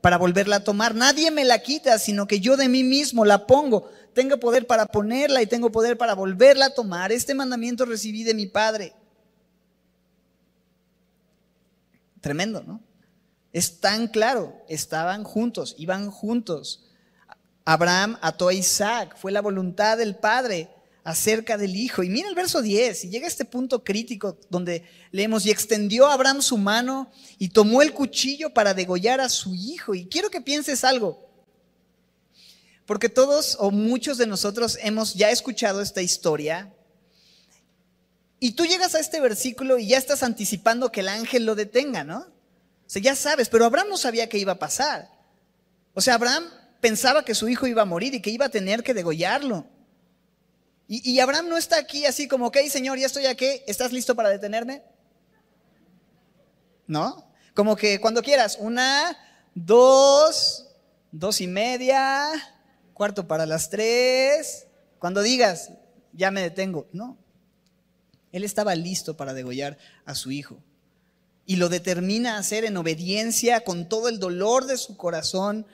[0.00, 0.94] para volverla a tomar.
[0.94, 3.90] Nadie me la quita, sino que yo de mí mismo la pongo.
[4.14, 7.12] Tengo poder para ponerla y tengo poder para volverla a tomar.
[7.12, 8.94] Este mandamiento recibí de mi Padre.
[12.20, 12.80] Tremendo, ¿no?
[13.52, 16.86] Es tan claro, estaban juntos, iban juntos.
[17.64, 20.68] Abraham ató a Isaac, fue la voluntad del Padre
[21.04, 22.02] acerca del Hijo.
[22.02, 26.14] Y mira el verso 10, y llega este punto crítico donde leemos, y extendió a
[26.14, 29.94] Abraham su mano y tomó el cuchillo para degollar a su Hijo.
[29.94, 31.28] Y quiero que pienses algo,
[32.86, 36.72] porque todos o muchos de nosotros hemos ya escuchado esta historia.
[38.38, 42.04] Y tú llegas a este versículo y ya estás anticipando que el ángel lo detenga,
[42.04, 42.20] ¿no?
[42.20, 45.08] O sea, ya sabes, pero Abraham no sabía qué iba a pasar.
[45.94, 46.44] O sea, Abraham
[46.80, 49.66] pensaba que su hijo iba a morir y que iba a tener que degollarlo.
[50.92, 54.28] Y, Abraham no está aquí así como, ok, Señor, ya estoy aquí, ¿estás listo para
[54.28, 54.82] detenerme?
[56.88, 57.32] ¿No?
[57.54, 59.16] Como que cuando quieras, una,
[59.54, 60.66] dos,
[61.12, 62.32] dos y media,
[62.92, 64.66] cuarto para las tres,
[64.98, 65.70] cuando digas,
[66.12, 66.88] ya me detengo.
[66.92, 67.16] No.
[68.32, 70.58] Él estaba listo para degollar a su hijo.
[71.46, 75.68] Y lo determina a hacer en obediencia con todo el dolor de su corazón.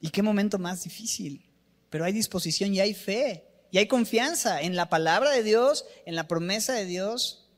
[0.00, 1.44] ¿Y qué momento más difícil?
[1.92, 6.16] Pero hay disposición y hay fe y hay confianza en la palabra de Dios, en
[6.16, 7.50] la promesa de Dios.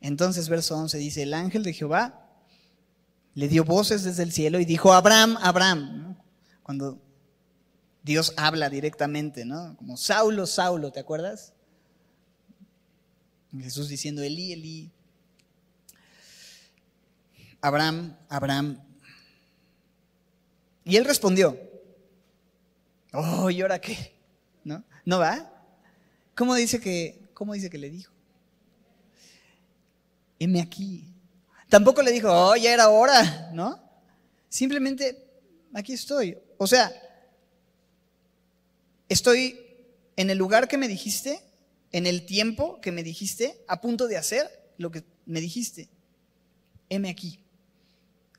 [0.00, 2.30] Entonces, verso 11 dice, el ángel de Jehová
[3.34, 6.16] le dio voces desde el cielo y dijo, Abraham, Abraham,
[6.62, 7.02] cuando
[8.04, 9.76] Dios habla directamente, ¿no?
[9.78, 11.54] Como Saulo, Saulo, ¿te acuerdas?
[13.58, 14.92] Jesús diciendo, Elí, Elí.
[17.60, 18.80] Abraham, Abraham.
[20.84, 21.58] Y él respondió,
[23.18, 24.12] Oh, ¿y ahora qué?
[24.62, 24.84] ¿No?
[25.06, 25.50] ¿No va?
[26.34, 28.12] ¿Cómo dice que, cómo dice que le dijo?
[30.38, 31.14] Heme aquí.
[31.70, 33.80] Tampoco le dijo, oh, ya era hora, ¿no?
[34.50, 35.16] Simplemente,
[35.72, 36.36] aquí estoy.
[36.58, 36.92] O sea,
[39.08, 39.64] estoy
[40.16, 41.40] en el lugar que me dijiste,
[41.92, 45.88] en el tiempo que me dijiste, a punto de hacer lo que me dijiste.
[46.90, 47.40] Heme aquí.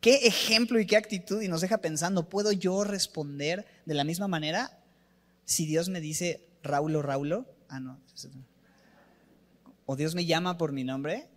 [0.02, 4.28] Qué ejemplo y qué actitud y nos deja pensando, ¿puedo yo responder de la misma
[4.28, 4.80] manera
[5.46, 7.46] si Dios me dice Raulo, Raulo?
[7.68, 8.00] Ah, no.
[9.86, 11.28] O Dios me llama por mi nombre.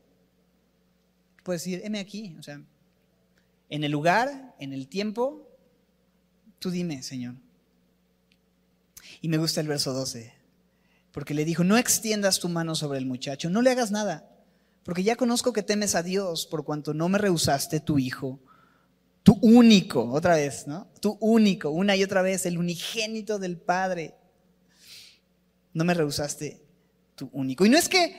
[1.43, 2.61] Puedes decir, heme aquí, o sea,
[3.71, 5.49] en el lugar, en el tiempo,
[6.59, 7.37] tú dime, Señor.
[9.23, 10.35] Y me gusta el verso 12,
[11.13, 14.29] porque le dijo, no extiendas tu mano sobre el muchacho, no le hagas nada,
[14.85, 18.39] porque ya conozco que temes a Dios por cuanto no me rehusaste tu hijo
[19.23, 20.89] tu único, otra vez, ¿no?
[21.01, 24.15] Tu único, una y otra vez, el unigénito del Padre.
[25.73, 26.63] No me rehusaste
[27.15, 27.67] tu único.
[27.67, 28.17] Y no es que,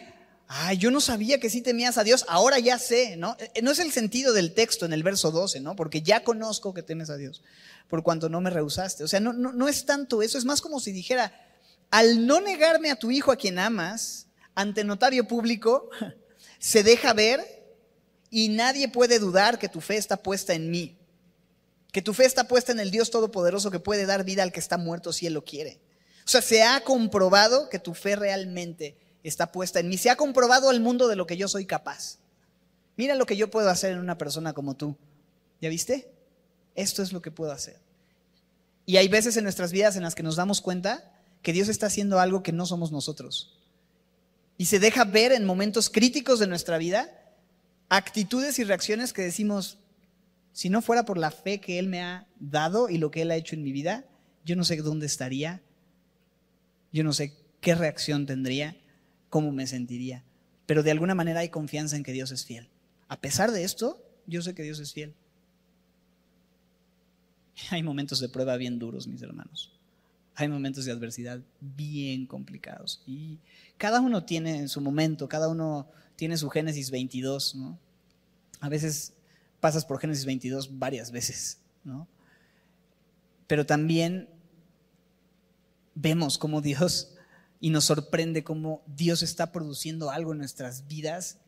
[0.47, 3.35] ay, yo no sabía que sí temías a Dios, ahora ya sé, ¿no?
[3.39, 5.75] Eh, no es el sentido del texto en el verso 12, ¿no?
[5.75, 7.41] Porque ya conozco que temes a Dios,
[7.89, 9.03] por cuanto no me rehusaste.
[9.03, 11.33] O sea, no, no, no es tanto eso, es más como si dijera,
[11.89, 15.89] al no negarme a tu hijo a quien amas, ante notario público,
[16.59, 17.60] se deja ver
[18.31, 20.97] y nadie puede dudar que tu fe está puesta en mí,
[21.91, 24.61] que tu fe está puesta en el Dios Todopoderoso que puede dar vida al que
[24.61, 25.81] está muerto si Él lo quiere.
[26.25, 30.15] O sea, se ha comprobado que tu fe realmente está puesta en mí, se ha
[30.15, 32.19] comprobado al mundo de lo que yo soy capaz.
[32.95, 34.95] Mira lo que yo puedo hacer en una persona como tú.
[35.59, 36.11] ¿Ya viste?
[36.75, 37.79] Esto es lo que puedo hacer.
[38.85, 41.11] Y hay veces en nuestras vidas en las que nos damos cuenta
[41.41, 43.57] que Dios está haciendo algo que no somos nosotros.
[44.57, 47.20] Y se deja ver en momentos críticos de nuestra vida
[47.91, 49.77] actitudes y reacciones que decimos,
[50.53, 53.31] si no fuera por la fe que Él me ha dado y lo que Él
[53.31, 54.05] ha hecho en mi vida,
[54.45, 55.61] yo no sé dónde estaría,
[56.93, 58.77] yo no sé qué reacción tendría,
[59.29, 60.23] cómo me sentiría.
[60.65, 62.69] Pero de alguna manera hay confianza en que Dios es fiel.
[63.09, 65.13] A pesar de esto, yo sé que Dios es fiel.
[67.71, 69.69] Hay momentos de prueba bien duros, mis hermanos.
[70.35, 73.03] Hay momentos de adversidad bien complicados.
[73.05, 73.39] Y
[73.77, 75.89] cada uno tiene su momento, cada uno
[76.21, 77.79] tiene su Génesis 22, ¿no?
[78.59, 79.13] A veces
[79.59, 82.07] pasas por Génesis 22 varias veces, ¿no?
[83.47, 84.29] Pero también
[85.95, 87.15] vemos cómo Dios,
[87.59, 91.39] y nos sorprende cómo Dios está produciendo algo en nuestras vidas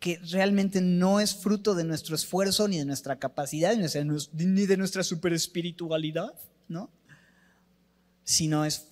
[0.00, 5.02] que realmente no es fruto de nuestro esfuerzo, ni de nuestra capacidad, ni de nuestra
[5.02, 6.34] super espiritualidad,
[6.68, 6.90] ¿no?
[8.22, 8.87] Sino es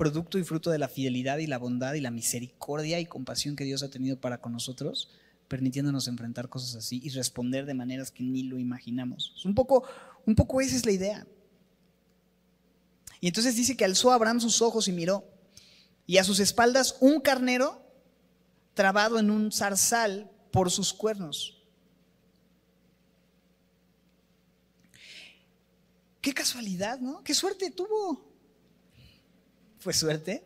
[0.00, 3.64] producto y fruto de la fidelidad y la bondad y la misericordia y compasión que
[3.64, 5.10] Dios ha tenido para con nosotros,
[5.46, 9.44] permitiéndonos enfrentar cosas así y responder de maneras que ni lo imaginamos.
[9.44, 9.84] Un poco,
[10.24, 11.26] un poco esa es la idea.
[13.20, 15.22] Y entonces dice que alzó Abraham sus ojos y miró,
[16.06, 17.84] y a sus espaldas un carnero
[18.72, 21.62] trabado en un zarzal por sus cuernos.
[26.22, 27.22] Qué casualidad, ¿no?
[27.22, 28.29] Qué suerte tuvo
[29.80, 30.44] fue suerte.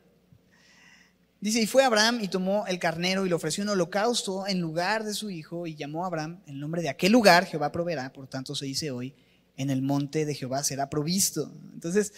[1.40, 5.04] Dice, y fue Abraham y tomó el carnero y le ofreció un holocausto en lugar
[5.04, 8.26] de su hijo y llamó a Abraham el nombre de aquel lugar, Jehová proveerá, por
[8.28, 9.14] tanto se dice hoy,
[9.58, 11.52] en el monte de Jehová será provisto.
[11.74, 12.14] Entonces,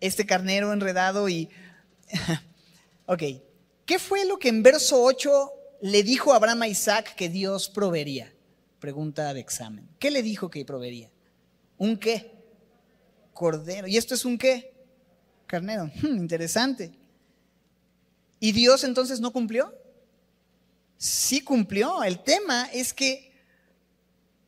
[0.00, 1.48] este carnero enredado y...
[3.06, 3.22] ok,
[3.86, 5.52] ¿qué fue lo que en verso 8
[5.82, 8.34] le dijo Abraham a Isaac que Dios proveería?
[8.80, 9.88] Pregunta de examen.
[10.00, 11.12] ¿Qué le dijo que proveería?
[11.78, 12.32] ¿Un qué?
[13.32, 13.86] Cordero.
[13.86, 14.73] ¿Y esto es un qué?
[15.46, 15.90] Carnero.
[16.02, 16.92] Hmm, interesante.
[18.40, 19.72] ¿Y Dios entonces no cumplió?
[20.98, 22.02] Sí cumplió.
[22.02, 23.32] El tema es que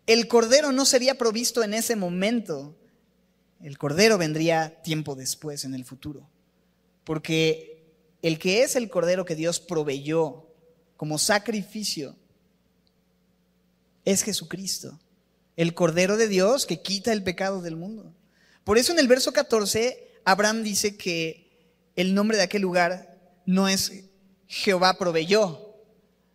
[0.06, 2.76] el cordero no sería provisto en ese momento.
[3.60, 6.28] El cordero vendría tiempo después, en el futuro.
[7.04, 7.84] Porque
[8.22, 10.46] el que es el cordero que Dios proveyó
[10.96, 12.16] como sacrificio
[14.04, 14.98] es Jesucristo.
[15.56, 18.12] El cordero de Dios que quita el pecado del mundo.
[18.64, 21.46] Por eso en el verso 14 Abraham dice que
[21.94, 23.16] el nombre de aquel lugar
[23.46, 23.92] no es
[24.48, 25.76] Jehová proveyó,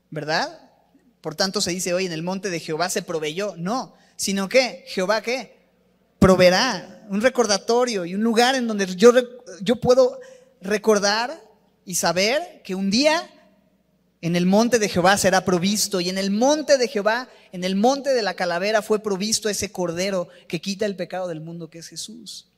[0.10, 0.72] ¿verdad?
[1.20, 4.86] Por tanto se dice hoy en el monte de Jehová se proveyó, no, sino que
[4.88, 5.68] Jehová qué?
[6.20, 9.12] Proveerá, un recordatorio y un lugar en donde yo,
[9.62, 10.22] yo puedo
[10.62, 11.42] recordar
[11.84, 13.30] y saber que un día
[14.22, 17.76] en el monte de Jehová será provisto y en el monte de Jehová, en el
[17.76, 21.80] monte de la calavera fue provisto ese cordero que quita el pecado del mundo que
[21.80, 22.51] es Jesús.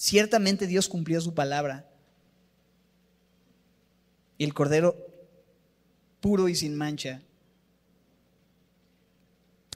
[0.00, 1.86] Ciertamente Dios cumplió su palabra.
[4.38, 4.96] Y el cordero
[6.22, 7.20] puro y sin mancha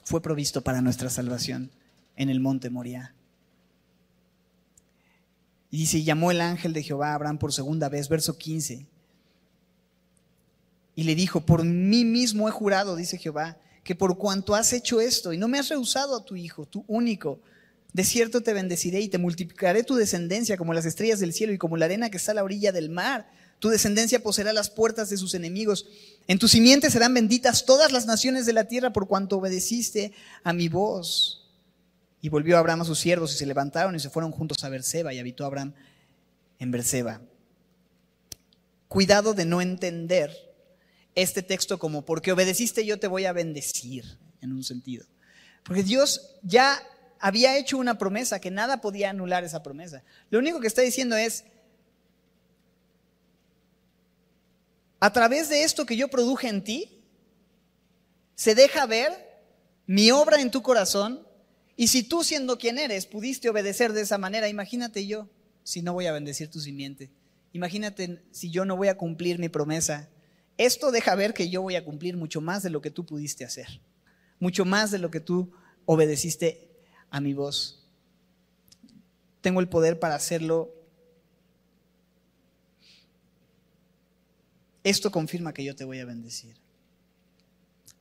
[0.03, 1.69] fue provisto para nuestra salvación
[2.15, 3.13] en el monte Moria.
[5.69, 8.87] Y dice, llamó el ángel de Jehová a Abraham por segunda vez, verso 15.
[10.95, 14.99] Y le dijo, por mí mismo he jurado, dice Jehová, que por cuanto has hecho
[14.99, 17.39] esto y no me has rehusado a tu hijo, tu único,
[17.95, 21.57] de cierto te bendeciré y te multiplicaré tu descendencia como las estrellas del cielo y
[21.57, 23.31] como la arena que está a la orilla del mar.
[23.59, 25.85] Tu descendencia poseerá las puertas de sus enemigos.
[26.27, 30.11] En tu simiente serán benditas todas las naciones de la tierra por cuanto obedeciste
[30.43, 31.49] a mi voz.
[32.19, 35.13] Y volvió Abraham a sus siervos y se levantaron y se fueron juntos a Berseba
[35.13, 35.73] y habitó Abraham
[36.59, 37.21] en Berseba.
[38.89, 40.35] Cuidado de no entender
[41.15, 44.03] este texto como porque obedeciste yo te voy a bendecir
[44.41, 45.05] en un sentido.
[45.63, 46.83] Porque Dios ya
[47.19, 50.03] había hecho una promesa, que nada podía anular esa promesa.
[50.29, 51.45] Lo único que está diciendo es,
[54.99, 57.03] a través de esto que yo produje en ti,
[58.35, 59.11] se deja ver
[59.87, 61.25] mi obra en tu corazón,
[61.77, 65.29] y si tú siendo quien eres pudiste obedecer de esa manera, imagínate yo
[65.63, 67.11] si no voy a bendecir tu simiente.
[67.51, 70.09] Imagínate si yo no voy a cumplir mi promesa.
[70.57, 73.43] Esto deja ver que yo voy a cumplir mucho más de lo que tú pudiste
[73.43, 73.81] hacer,
[74.39, 75.51] mucho más de lo que tú
[75.85, 76.64] obedeciste
[77.15, 77.79] a mi voz.
[79.39, 80.69] Tengo el poder para hacerlo.
[84.83, 86.57] Esto confirma que yo te voy a bendecir.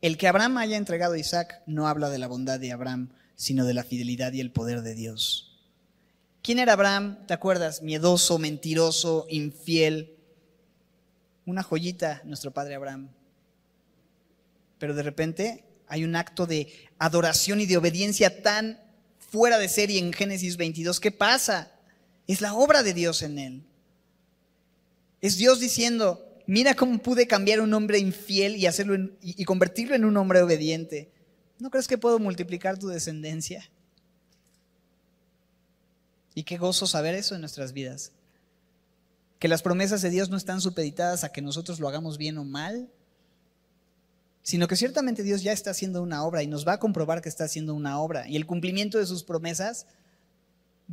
[0.01, 3.65] el que Abraham haya entregado a Isaac no habla de la bondad de Abraham, sino
[3.65, 5.61] de la fidelidad y el poder de Dios.
[6.43, 7.25] ¿Quién era Abraham?
[7.29, 7.83] ¿Te acuerdas?
[7.83, 10.17] Miedoso, mentiroso, infiel.
[11.47, 13.11] Una joyita, nuestro padre Abraham.
[14.79, 18.84] Pero de repente hay un acto de adoración y de obediencia tan
[19.35, 21.01] fuera de serie en Génesis 22.
[21.01, 21.73] ¿Qué pasa?
[22.29, 23.65] Es la obra de Dios en él.
[25.21, 30.05] Es Dios diciendo, mira cómo pude cambiar un hombre infiel y, hacerlo y convertirlo en
[30.05, 31.11] un hombre obediente.
[31.59, 33.69] ¿No crees que puedo multiplicar tu descendencia?
[36.37, 38.13] Y qué gozo saber eso en nuestras vidas.
[39.41, 42.45] Que las promesas de Dios no están supeditadas a que nosotros lo hagamos bien o
[42.45, 42.89] mal,
[44.45, 47.31] sino que ciertamente Dios ya está haciendo una obra y nos va a comprobar que
[47.31, 48.29] está haciendo una obra.
[48.29, 49.87] Y el cumplimiento de sus promesas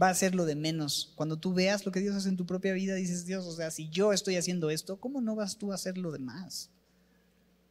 [0.01, 1.11] va a ser lo de menos.
[1.15, 3.69] Cuando tú veas lo que Dios hace en tu propia vida, dices, Dios, o sea,
[3.69, 6.69] si yo estoy haciendo esto, ¿cómo no vas tú a hacer lo demás?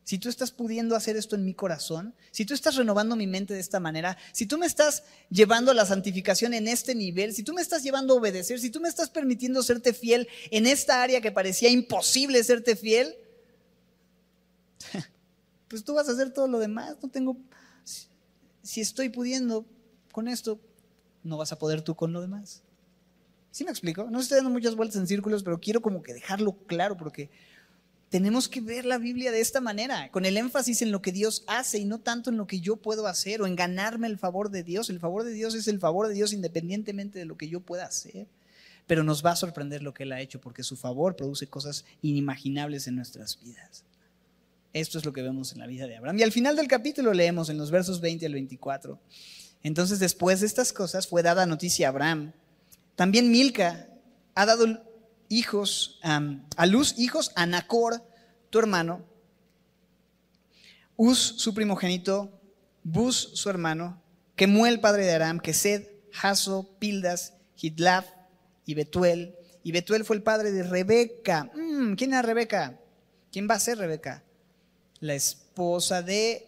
[0.05, 3.55] Si tú estás pudiendo hacer esto en mi corazón, si tú estás renovando mi mente
[3.55, 7.43] de esta manera, si tú me estás llevando a la santificación en este nivel, si
[7.43, 11.03] tú me estás llevando a obedecer, si tú me estás permitiendo serte fiel en esta
[11.03, 13.17] área que parecía imposible serte fiel,
[15.71, 16.97] pues tú vas a hacer todo lo demás.
[17.01, 17.37] No tengo,
[18.63, 19.65] si estoy pudiendo
[20.11, 20.61] con esto,
[21.23, 22.63] no vas a poder tú con lo demás.
[23.53, 24.11] ¿Sí me explico?
[24.11, 27.31] No estoy dando muchas vueltas en círculos, pero quiero como que dejarlo claro porque
[28.09, 31.45] tenemos que ver la Biblia de esta manera, con el énfasis en lo que Dios
[31.47, 34.51] hace y no tanto en lo que yo puedo hacer o en ganarme el favor
[34.51, 34.91] de Dios.
[34.91, 37.87] El favor de Dios es el favor de Dios independientemente de lo que yo pueda
[37.87, 38.27] hacer.
[38.89, 41.85] Pero nos va a sorprender lo que Él ha hecho porque su favor produce cosas
[42.03, 43.85] inimaginables en nuestras vidas.
[44.73, 46.19] Esto es lo que vemos en la vida de Abraham.
[46.19, 49.01] Y al final del capítulo leemos en los versos 20 al 24.
[49.63, 52.33] Entonces después de estas cosas fue dada noticia a Abraham.
[52.95, 53.89] También Milca
[54.35, 54.67] ha dado
[55.29, 58.03] hijos, a luz hijos a Nacor,
[58.51, 59.07] tu hermano,
[61.03, 62.31] Uz, su primogénito,
[62.83, 64.03] Bus, su hermano,
[64.37, 65.87] Kemuel, padre de Aram, Kesed,
[66.21, 68.07] Haso, Pildas, Hidlaf
[68.67, 69.35] y Betuel.
[69.63, 71.51] Y Betuel fue el padre de Rebeca.
[71.55, 72.79] Mm, ¿Quién era Rebeca?
[73.33, 74.25] ¿Quién va a ser Rebeca?
[75.01, 76.47] La esposa de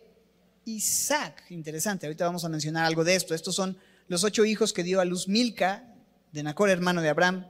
[0.64, 1.44] Isaac.
[1.50, 3.34] Interesante, ahorita vamos a mencionar algo de esto.
[3.34, 3.76] Estos son
[4.08, 5.88] los ocho hijos que dio a luz Milca,
[6.32, 7.46] de Nacor, hermano de Abraham.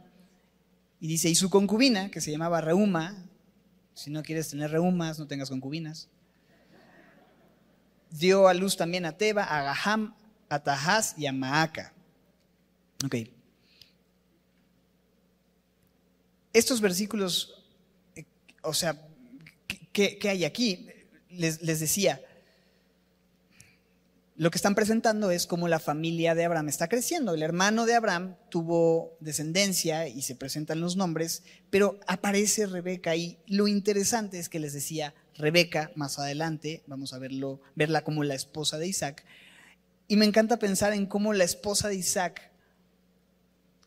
[1.00, 3.28] Y dice, y su concubina, que se llamaba Reuma,
[3.94, 6.08] si no quieres tener reumas, no tengas concubinas,
[8.10, 10.14] dio a luz también a Teba, a Gaham,
[10.48, 11.92] a Tahaz y a Maaca.
[13.04, 13.16] Ok.
[16.52, 17.64] Estos versículos,
[18.14, 18.24] eh,
[18.62, 19.08] o sea,
[19.92, 20.88] ¿qué, hay aquí?
[21.30, 22.20] Les, decía,
[24.36, 27.34] lo que están presentando es cómo la familia de Abraham está creciendo.
[27.34, 33.38] El hermano de Abraham tuvo descendencia y se presentan los nombres, pero aparece Rebeca y
[33.46, 38.34] lo interesante es que les decía Rebeca más adelante, vamos a verlo, verla como la
[38.34, 39.24] esposa de Isaac.
[40.08, 42.50] Y me encanta pensar en cómo la esposa de Isaac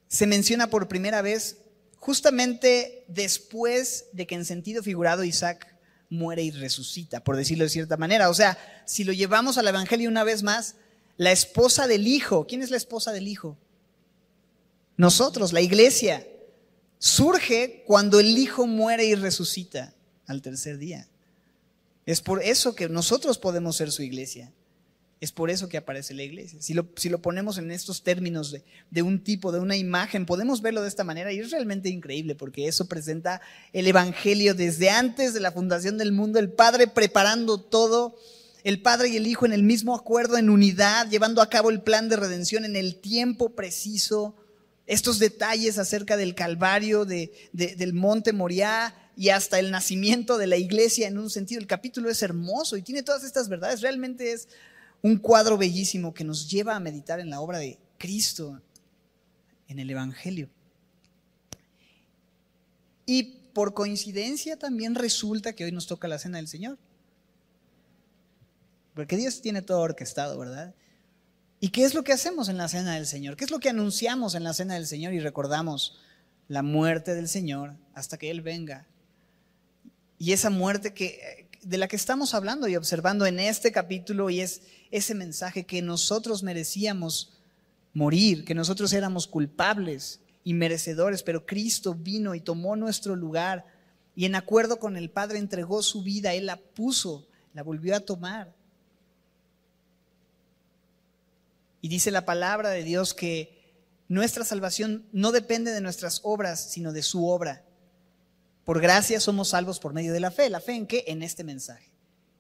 [0.08, 1.58] se menciona por primera vez
[1.98, 5.75] justamente después de que en sentido figurado Isaac
[6.10, 8.30] muere y resucita, por decirlo de cierta manera.
[8.30, 10.76] O sea, si lo llevamos al Evangelio una vez más,
[11.18, 13.58] la esposa del Hijo, ¿quién es la esposa del Hijo?
[14.98, 16.26] Nosotros, la iglesia,
[17.00, 19.94] surge cuando el Hijo muere y resucita
[20.28, 21.08] al tercer día.
[22.06, 24.52] Es por eso que nosotros podemos ser su iglesia.
[25.22, 26.62] Es por eso que aparece la iglesia.
[26.62, 30.26] Si lo, si lo ponemos en estos términos de, de, un tipo, de una imagen,
[30.26, 33.42] podemos verlo de esta manera y es realmente increíble porque eso presenta
[33.72, 38.18] el Evangelio desde antes de la fundación del mundo, el Padre preparando todo,
[38.66, 41.82] el Padre y el Hijo en el mismo acuerdo, en unidad, llevando a cabo el
[41.82, 44.36] plan de redención en el tiempo preciso.
[44.88, 50.58] Estos detalles acerca del Calvario, de, del monte Moriah y hasta el nacimiento de la
[50.58, 51.62] iglesia en un sentido.
[51.62, 53.82] El capítulo es hermoso y tiene todas estas verdades.
[53.82, 54.48] Realmente es
[55.06, 58.60] un cuadro bellísimo que nos lleva a meditar en la obra de Cristo,
[59.68, 60.50] en el Evangelio.
[63.06, 63.22] Y
[63.54, 66.80] por coincidencia también resulta que hoy nos toca la cena del Señor.
[68.96, 70.74] Porque Dios tiene todo orquestado, ¿verdad?
[71.60, 73.36] ¿Y qué es lo que hacemos en la cena del Señor?
[73.38, 76.00] ¿Qué es lo que anunciamos en la cena del Señor y recordamos
[76.48, 78.88] la muerte del Señor hasta que Él venga?
[80.18, 84.40] Y esa muerte que, de la que estamos hablando y observando en este capítulo y
[84.40, 84.62] es
[84.92, 87.34] ese mensaje que nosotros merecíamos
[87.92, 93.66] morir, que nosotros éramos culpables y merecedores, pero Cristo vino y tomó nuestro lugar
[94.16, 98.00] y en acuerdo con el Padre entregó su vida, Él la puso, la volvió a
[98.00, 98.54] tomar.
[101.82, 103.60] Y dice la palabra de Dios que
[104.08, 107.65] nuestra salvación no depende de nuestras obras, sino de su obra.
[108.66, 110.50] Por gracia somos salvos por medio de la fe.
[110.50, 111.06] ¿La fe en qué?
[111.08, 111.96] En este mensaje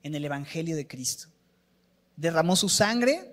[0.05, 1.29] en el Evangelio de Cristo.
[2.15, 3.31] Derramó su sangre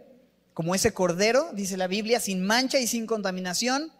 [0.55, 3.93] como ese cordero, dice la Biblia, sin mancha y sin contaminación,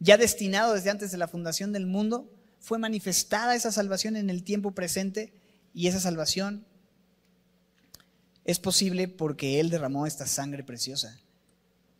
[0.00, 2.28] ya destinado desde antes de la fundación del mundo.
[2.58, 5.32] Fue manifestada esa salvación en el tiempo presente
[5.74, 6.66] y esa salvación
[8.44, 11.20] es posible porque Él derramó esta sangre preciosa.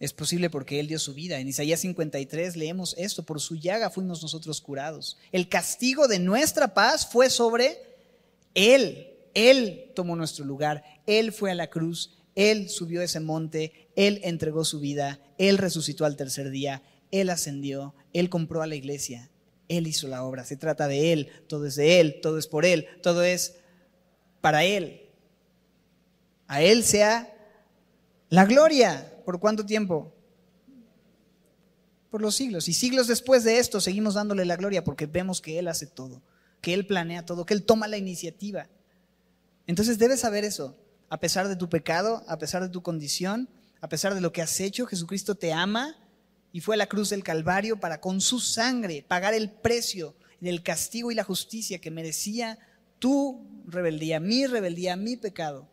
[0.02, 1.38] Es posible porque Él dio su vida.
[1.38, 5.16] En Isaías 53 leemos esto, por su llaga fuimos nosotros curados.
[5.30, 7.78] El castigo de nuestra paz fue sobre
[8.52, 9.10] Él.
[9.32, 10.82] Él tomó nuestro lugar.
[11.06, 12.18] Él fue a la cruz.
[12.34, 13.90] Él subió ese monte.
[13.94, 15.20] Él entregó su vida.
[15.38, 16.82] Él resucitó al tercer día.
[17.12, 17.94] Él ascendió.
[18.12, 19.30] Él compró a la iglesia.
[19.68, 20.44] Él hizo la obra.
[20.44, 21.28] Se trata de Él.
[21.46, 22.18] Todo es de Él.
[22.20, 22.88] Todo es por Él.
[23.04, 23.54] Todo es
[24.40, 25.02] para Él.
[26.48, 27.32] A Él sea
[28.30, 29.11] la gloria.
[29.24, 30.14] ¿Por cuánto tiempo?
[32.10, 32.68] Por los siglos.
[32.68, 36.22] Y siglos después de esto seguimos dándole la gloria porque vemos que Él hace todo,
[36.60, 38.68] que Él planea todo, que Él toma la iniciativa.
[39.66, 40.76] Entonces debes saber eso.
[41.08, 43.48] A pesar de tu pecado, a pesar de tu condición,
[43.80, 45.96] a pesar de lo que has hecho, Jesucristo te ama
[46.52, 50.62] y fue a la cruz del Calvario para con su sangre pagar el precio del
[50.62, 52.58] castigo y la justicia que merecía
[52.98, 55.68] tu rebeldía, mi rebeldía, mi pecado.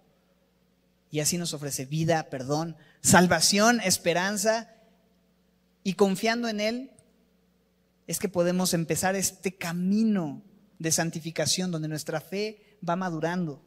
[1.12, 4.74] Y así nos ofrece vida, perdón, salvación, esperanza.
[5.84, 6.92] Y confiando en Él
[8.08, 10.42] es que podemos empezar este camino
[10.80, 13.62] de santificación donde nuestra fe va madurando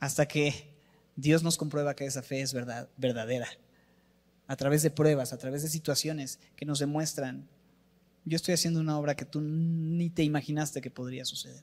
[0.00, 0.74] hasta que
[1.16, 3.48] Dios nos comprueba que esa fe es verdad, verdadera.
[4.46, 7.48] A través de pruebas, a través de situaciones que nos demuestran,
[8.24, 11.62] yo estoy haciendo una obra que tú ni te imaginaste que podría suceder.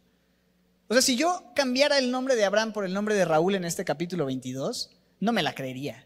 [0.87, 3.65] O sea, si yo cambiara el nombre de Abraham por el nombre de Raúl en
[3.65, 6.05] este capítulo 22, no me la creería.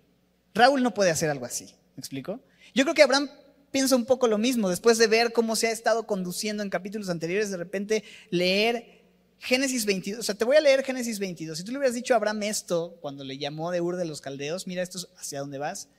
[0.58, 2.39] Raúl no puede hacer algo así, ¿me explico?
[2.74, 3.30] Yo creo que Abraham
[3.72, 7.10] piensa un poco lo mismo, después de ver cómo se ha estado conduciendo en capítulos
[7.10, 8.97] anteriores, de repente leer
[9.39, 11.58] Génesis 22, o sea, te voy a leer Génesis 22.
[11.58, 14.22] Si tú le hubieras dicho a Abraham esto cuando le llamó de Ur de los
[14.22, 15.89] Caldeos, mira esto es hacia dónde vas,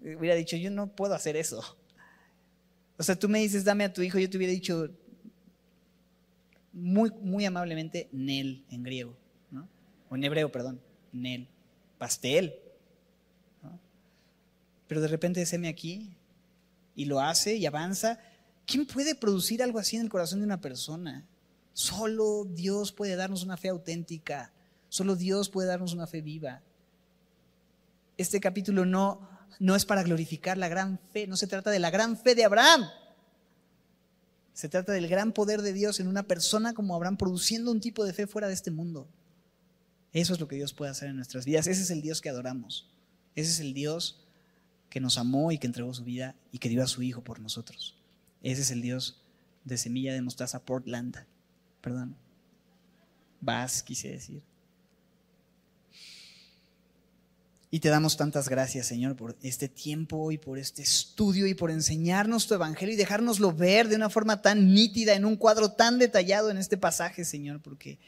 [0.00, 1.62] hubiera dicho, yo no puedo hacer eso.
[2.96, 4.90] O sea, tú me dices, dame a tu hijo, yo te hubiera dicho,
[6.72, 9.16] muy, muy amablemente Nel en griego,
[9.50, 9.68] ¿no?
[10.08, 10.80] o en hebreo, perdón,
[11.12, 11.48] Nel,
[11.98, 12.54] pastel.
[14.90, 16.16] Pero de repente me aquí
[16.96, 18.18] y lo hace y avanza.
[18.66, 21.28] ¿Quién puede producir algo así en el corazón de una persona?
[21.72, 24.52] Solo Dios puede darnos una fe auténtica.
[24.88, 26.60] Solo Dios puede darnos una fe viva.
[28.18, 29.28] Este capítulo no,
[29.60, 32.44] no es para glorificar la gran fe, no se trata de la gran fe de
[32.44, 32.88] Abraham.
[34.54, 38.04] Se trata del gran poder de Dios en una persona como Abraham produciendo un tipo
[38.04, 39.06] de fe fuera de este mundo.
[40.12, 41.68] Eso es lo que Dios puede hacer en nuestras vidas.
[41.68, 42.90] Ese es el Dios que adoramos.
[43.36, 44.26] Ese es el Dios
[44.90, 47.40] que nos amó y que entregó su vida y que dio a su Hijo por
[47.40, 47.96] nosotros.
[48.42, 49.22] Ese es el Dios
[49.64, 51.16] de Semilla de Mostaza Portland.
[51.80, 52.16] Perdón.
[53.40, 54.42] Vas, quise decir.
[57.72, 61.70] Y te damos tantas gracias, Señor, por este tiempo y por este estudio y por
[61.70, 66.00] enseñarnos tu evangelio y dejárnoslo ver de una forma tan nítida, en un cuadro tan
[66.00, 68.00] detallado en este pasaje, Señor, porque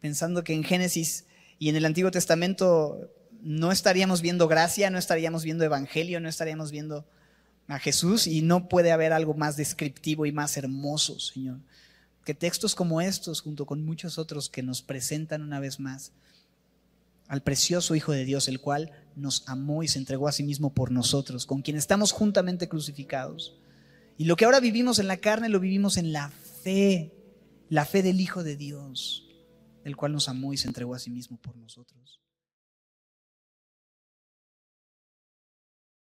[0.00, 1.26] pensando que en Génesis
[1.58, 3.10] y en el Antiguo Testamento
[3.42, 7.06] no estaríamos viendo gracia, no estaríamos viendo evangelio, no estaríamos viendo
[7.68, 11.58] a Jesús y no puede haber algo más descriptivo y más hermoso, Señor.
[12.24, 16.12] Que textos como estos, junto con muchos otros que nos presentan una vez más
[17.28, 20.74] al precioso Hijo de Dios, el cual nos amó y se entregó a sí mismo
[20.74, 23.56] por nosotros, con quien estamos juntamente crucificados.
[24.18, 27.14] Y lo que ahora vivimos en la carne lo vivimos en la fe,
[27.68, 29.28] la fe del Hijo de Dios,
[29.84, 32.19] el cual nos amó y se entregó a sí mismo por nosotros.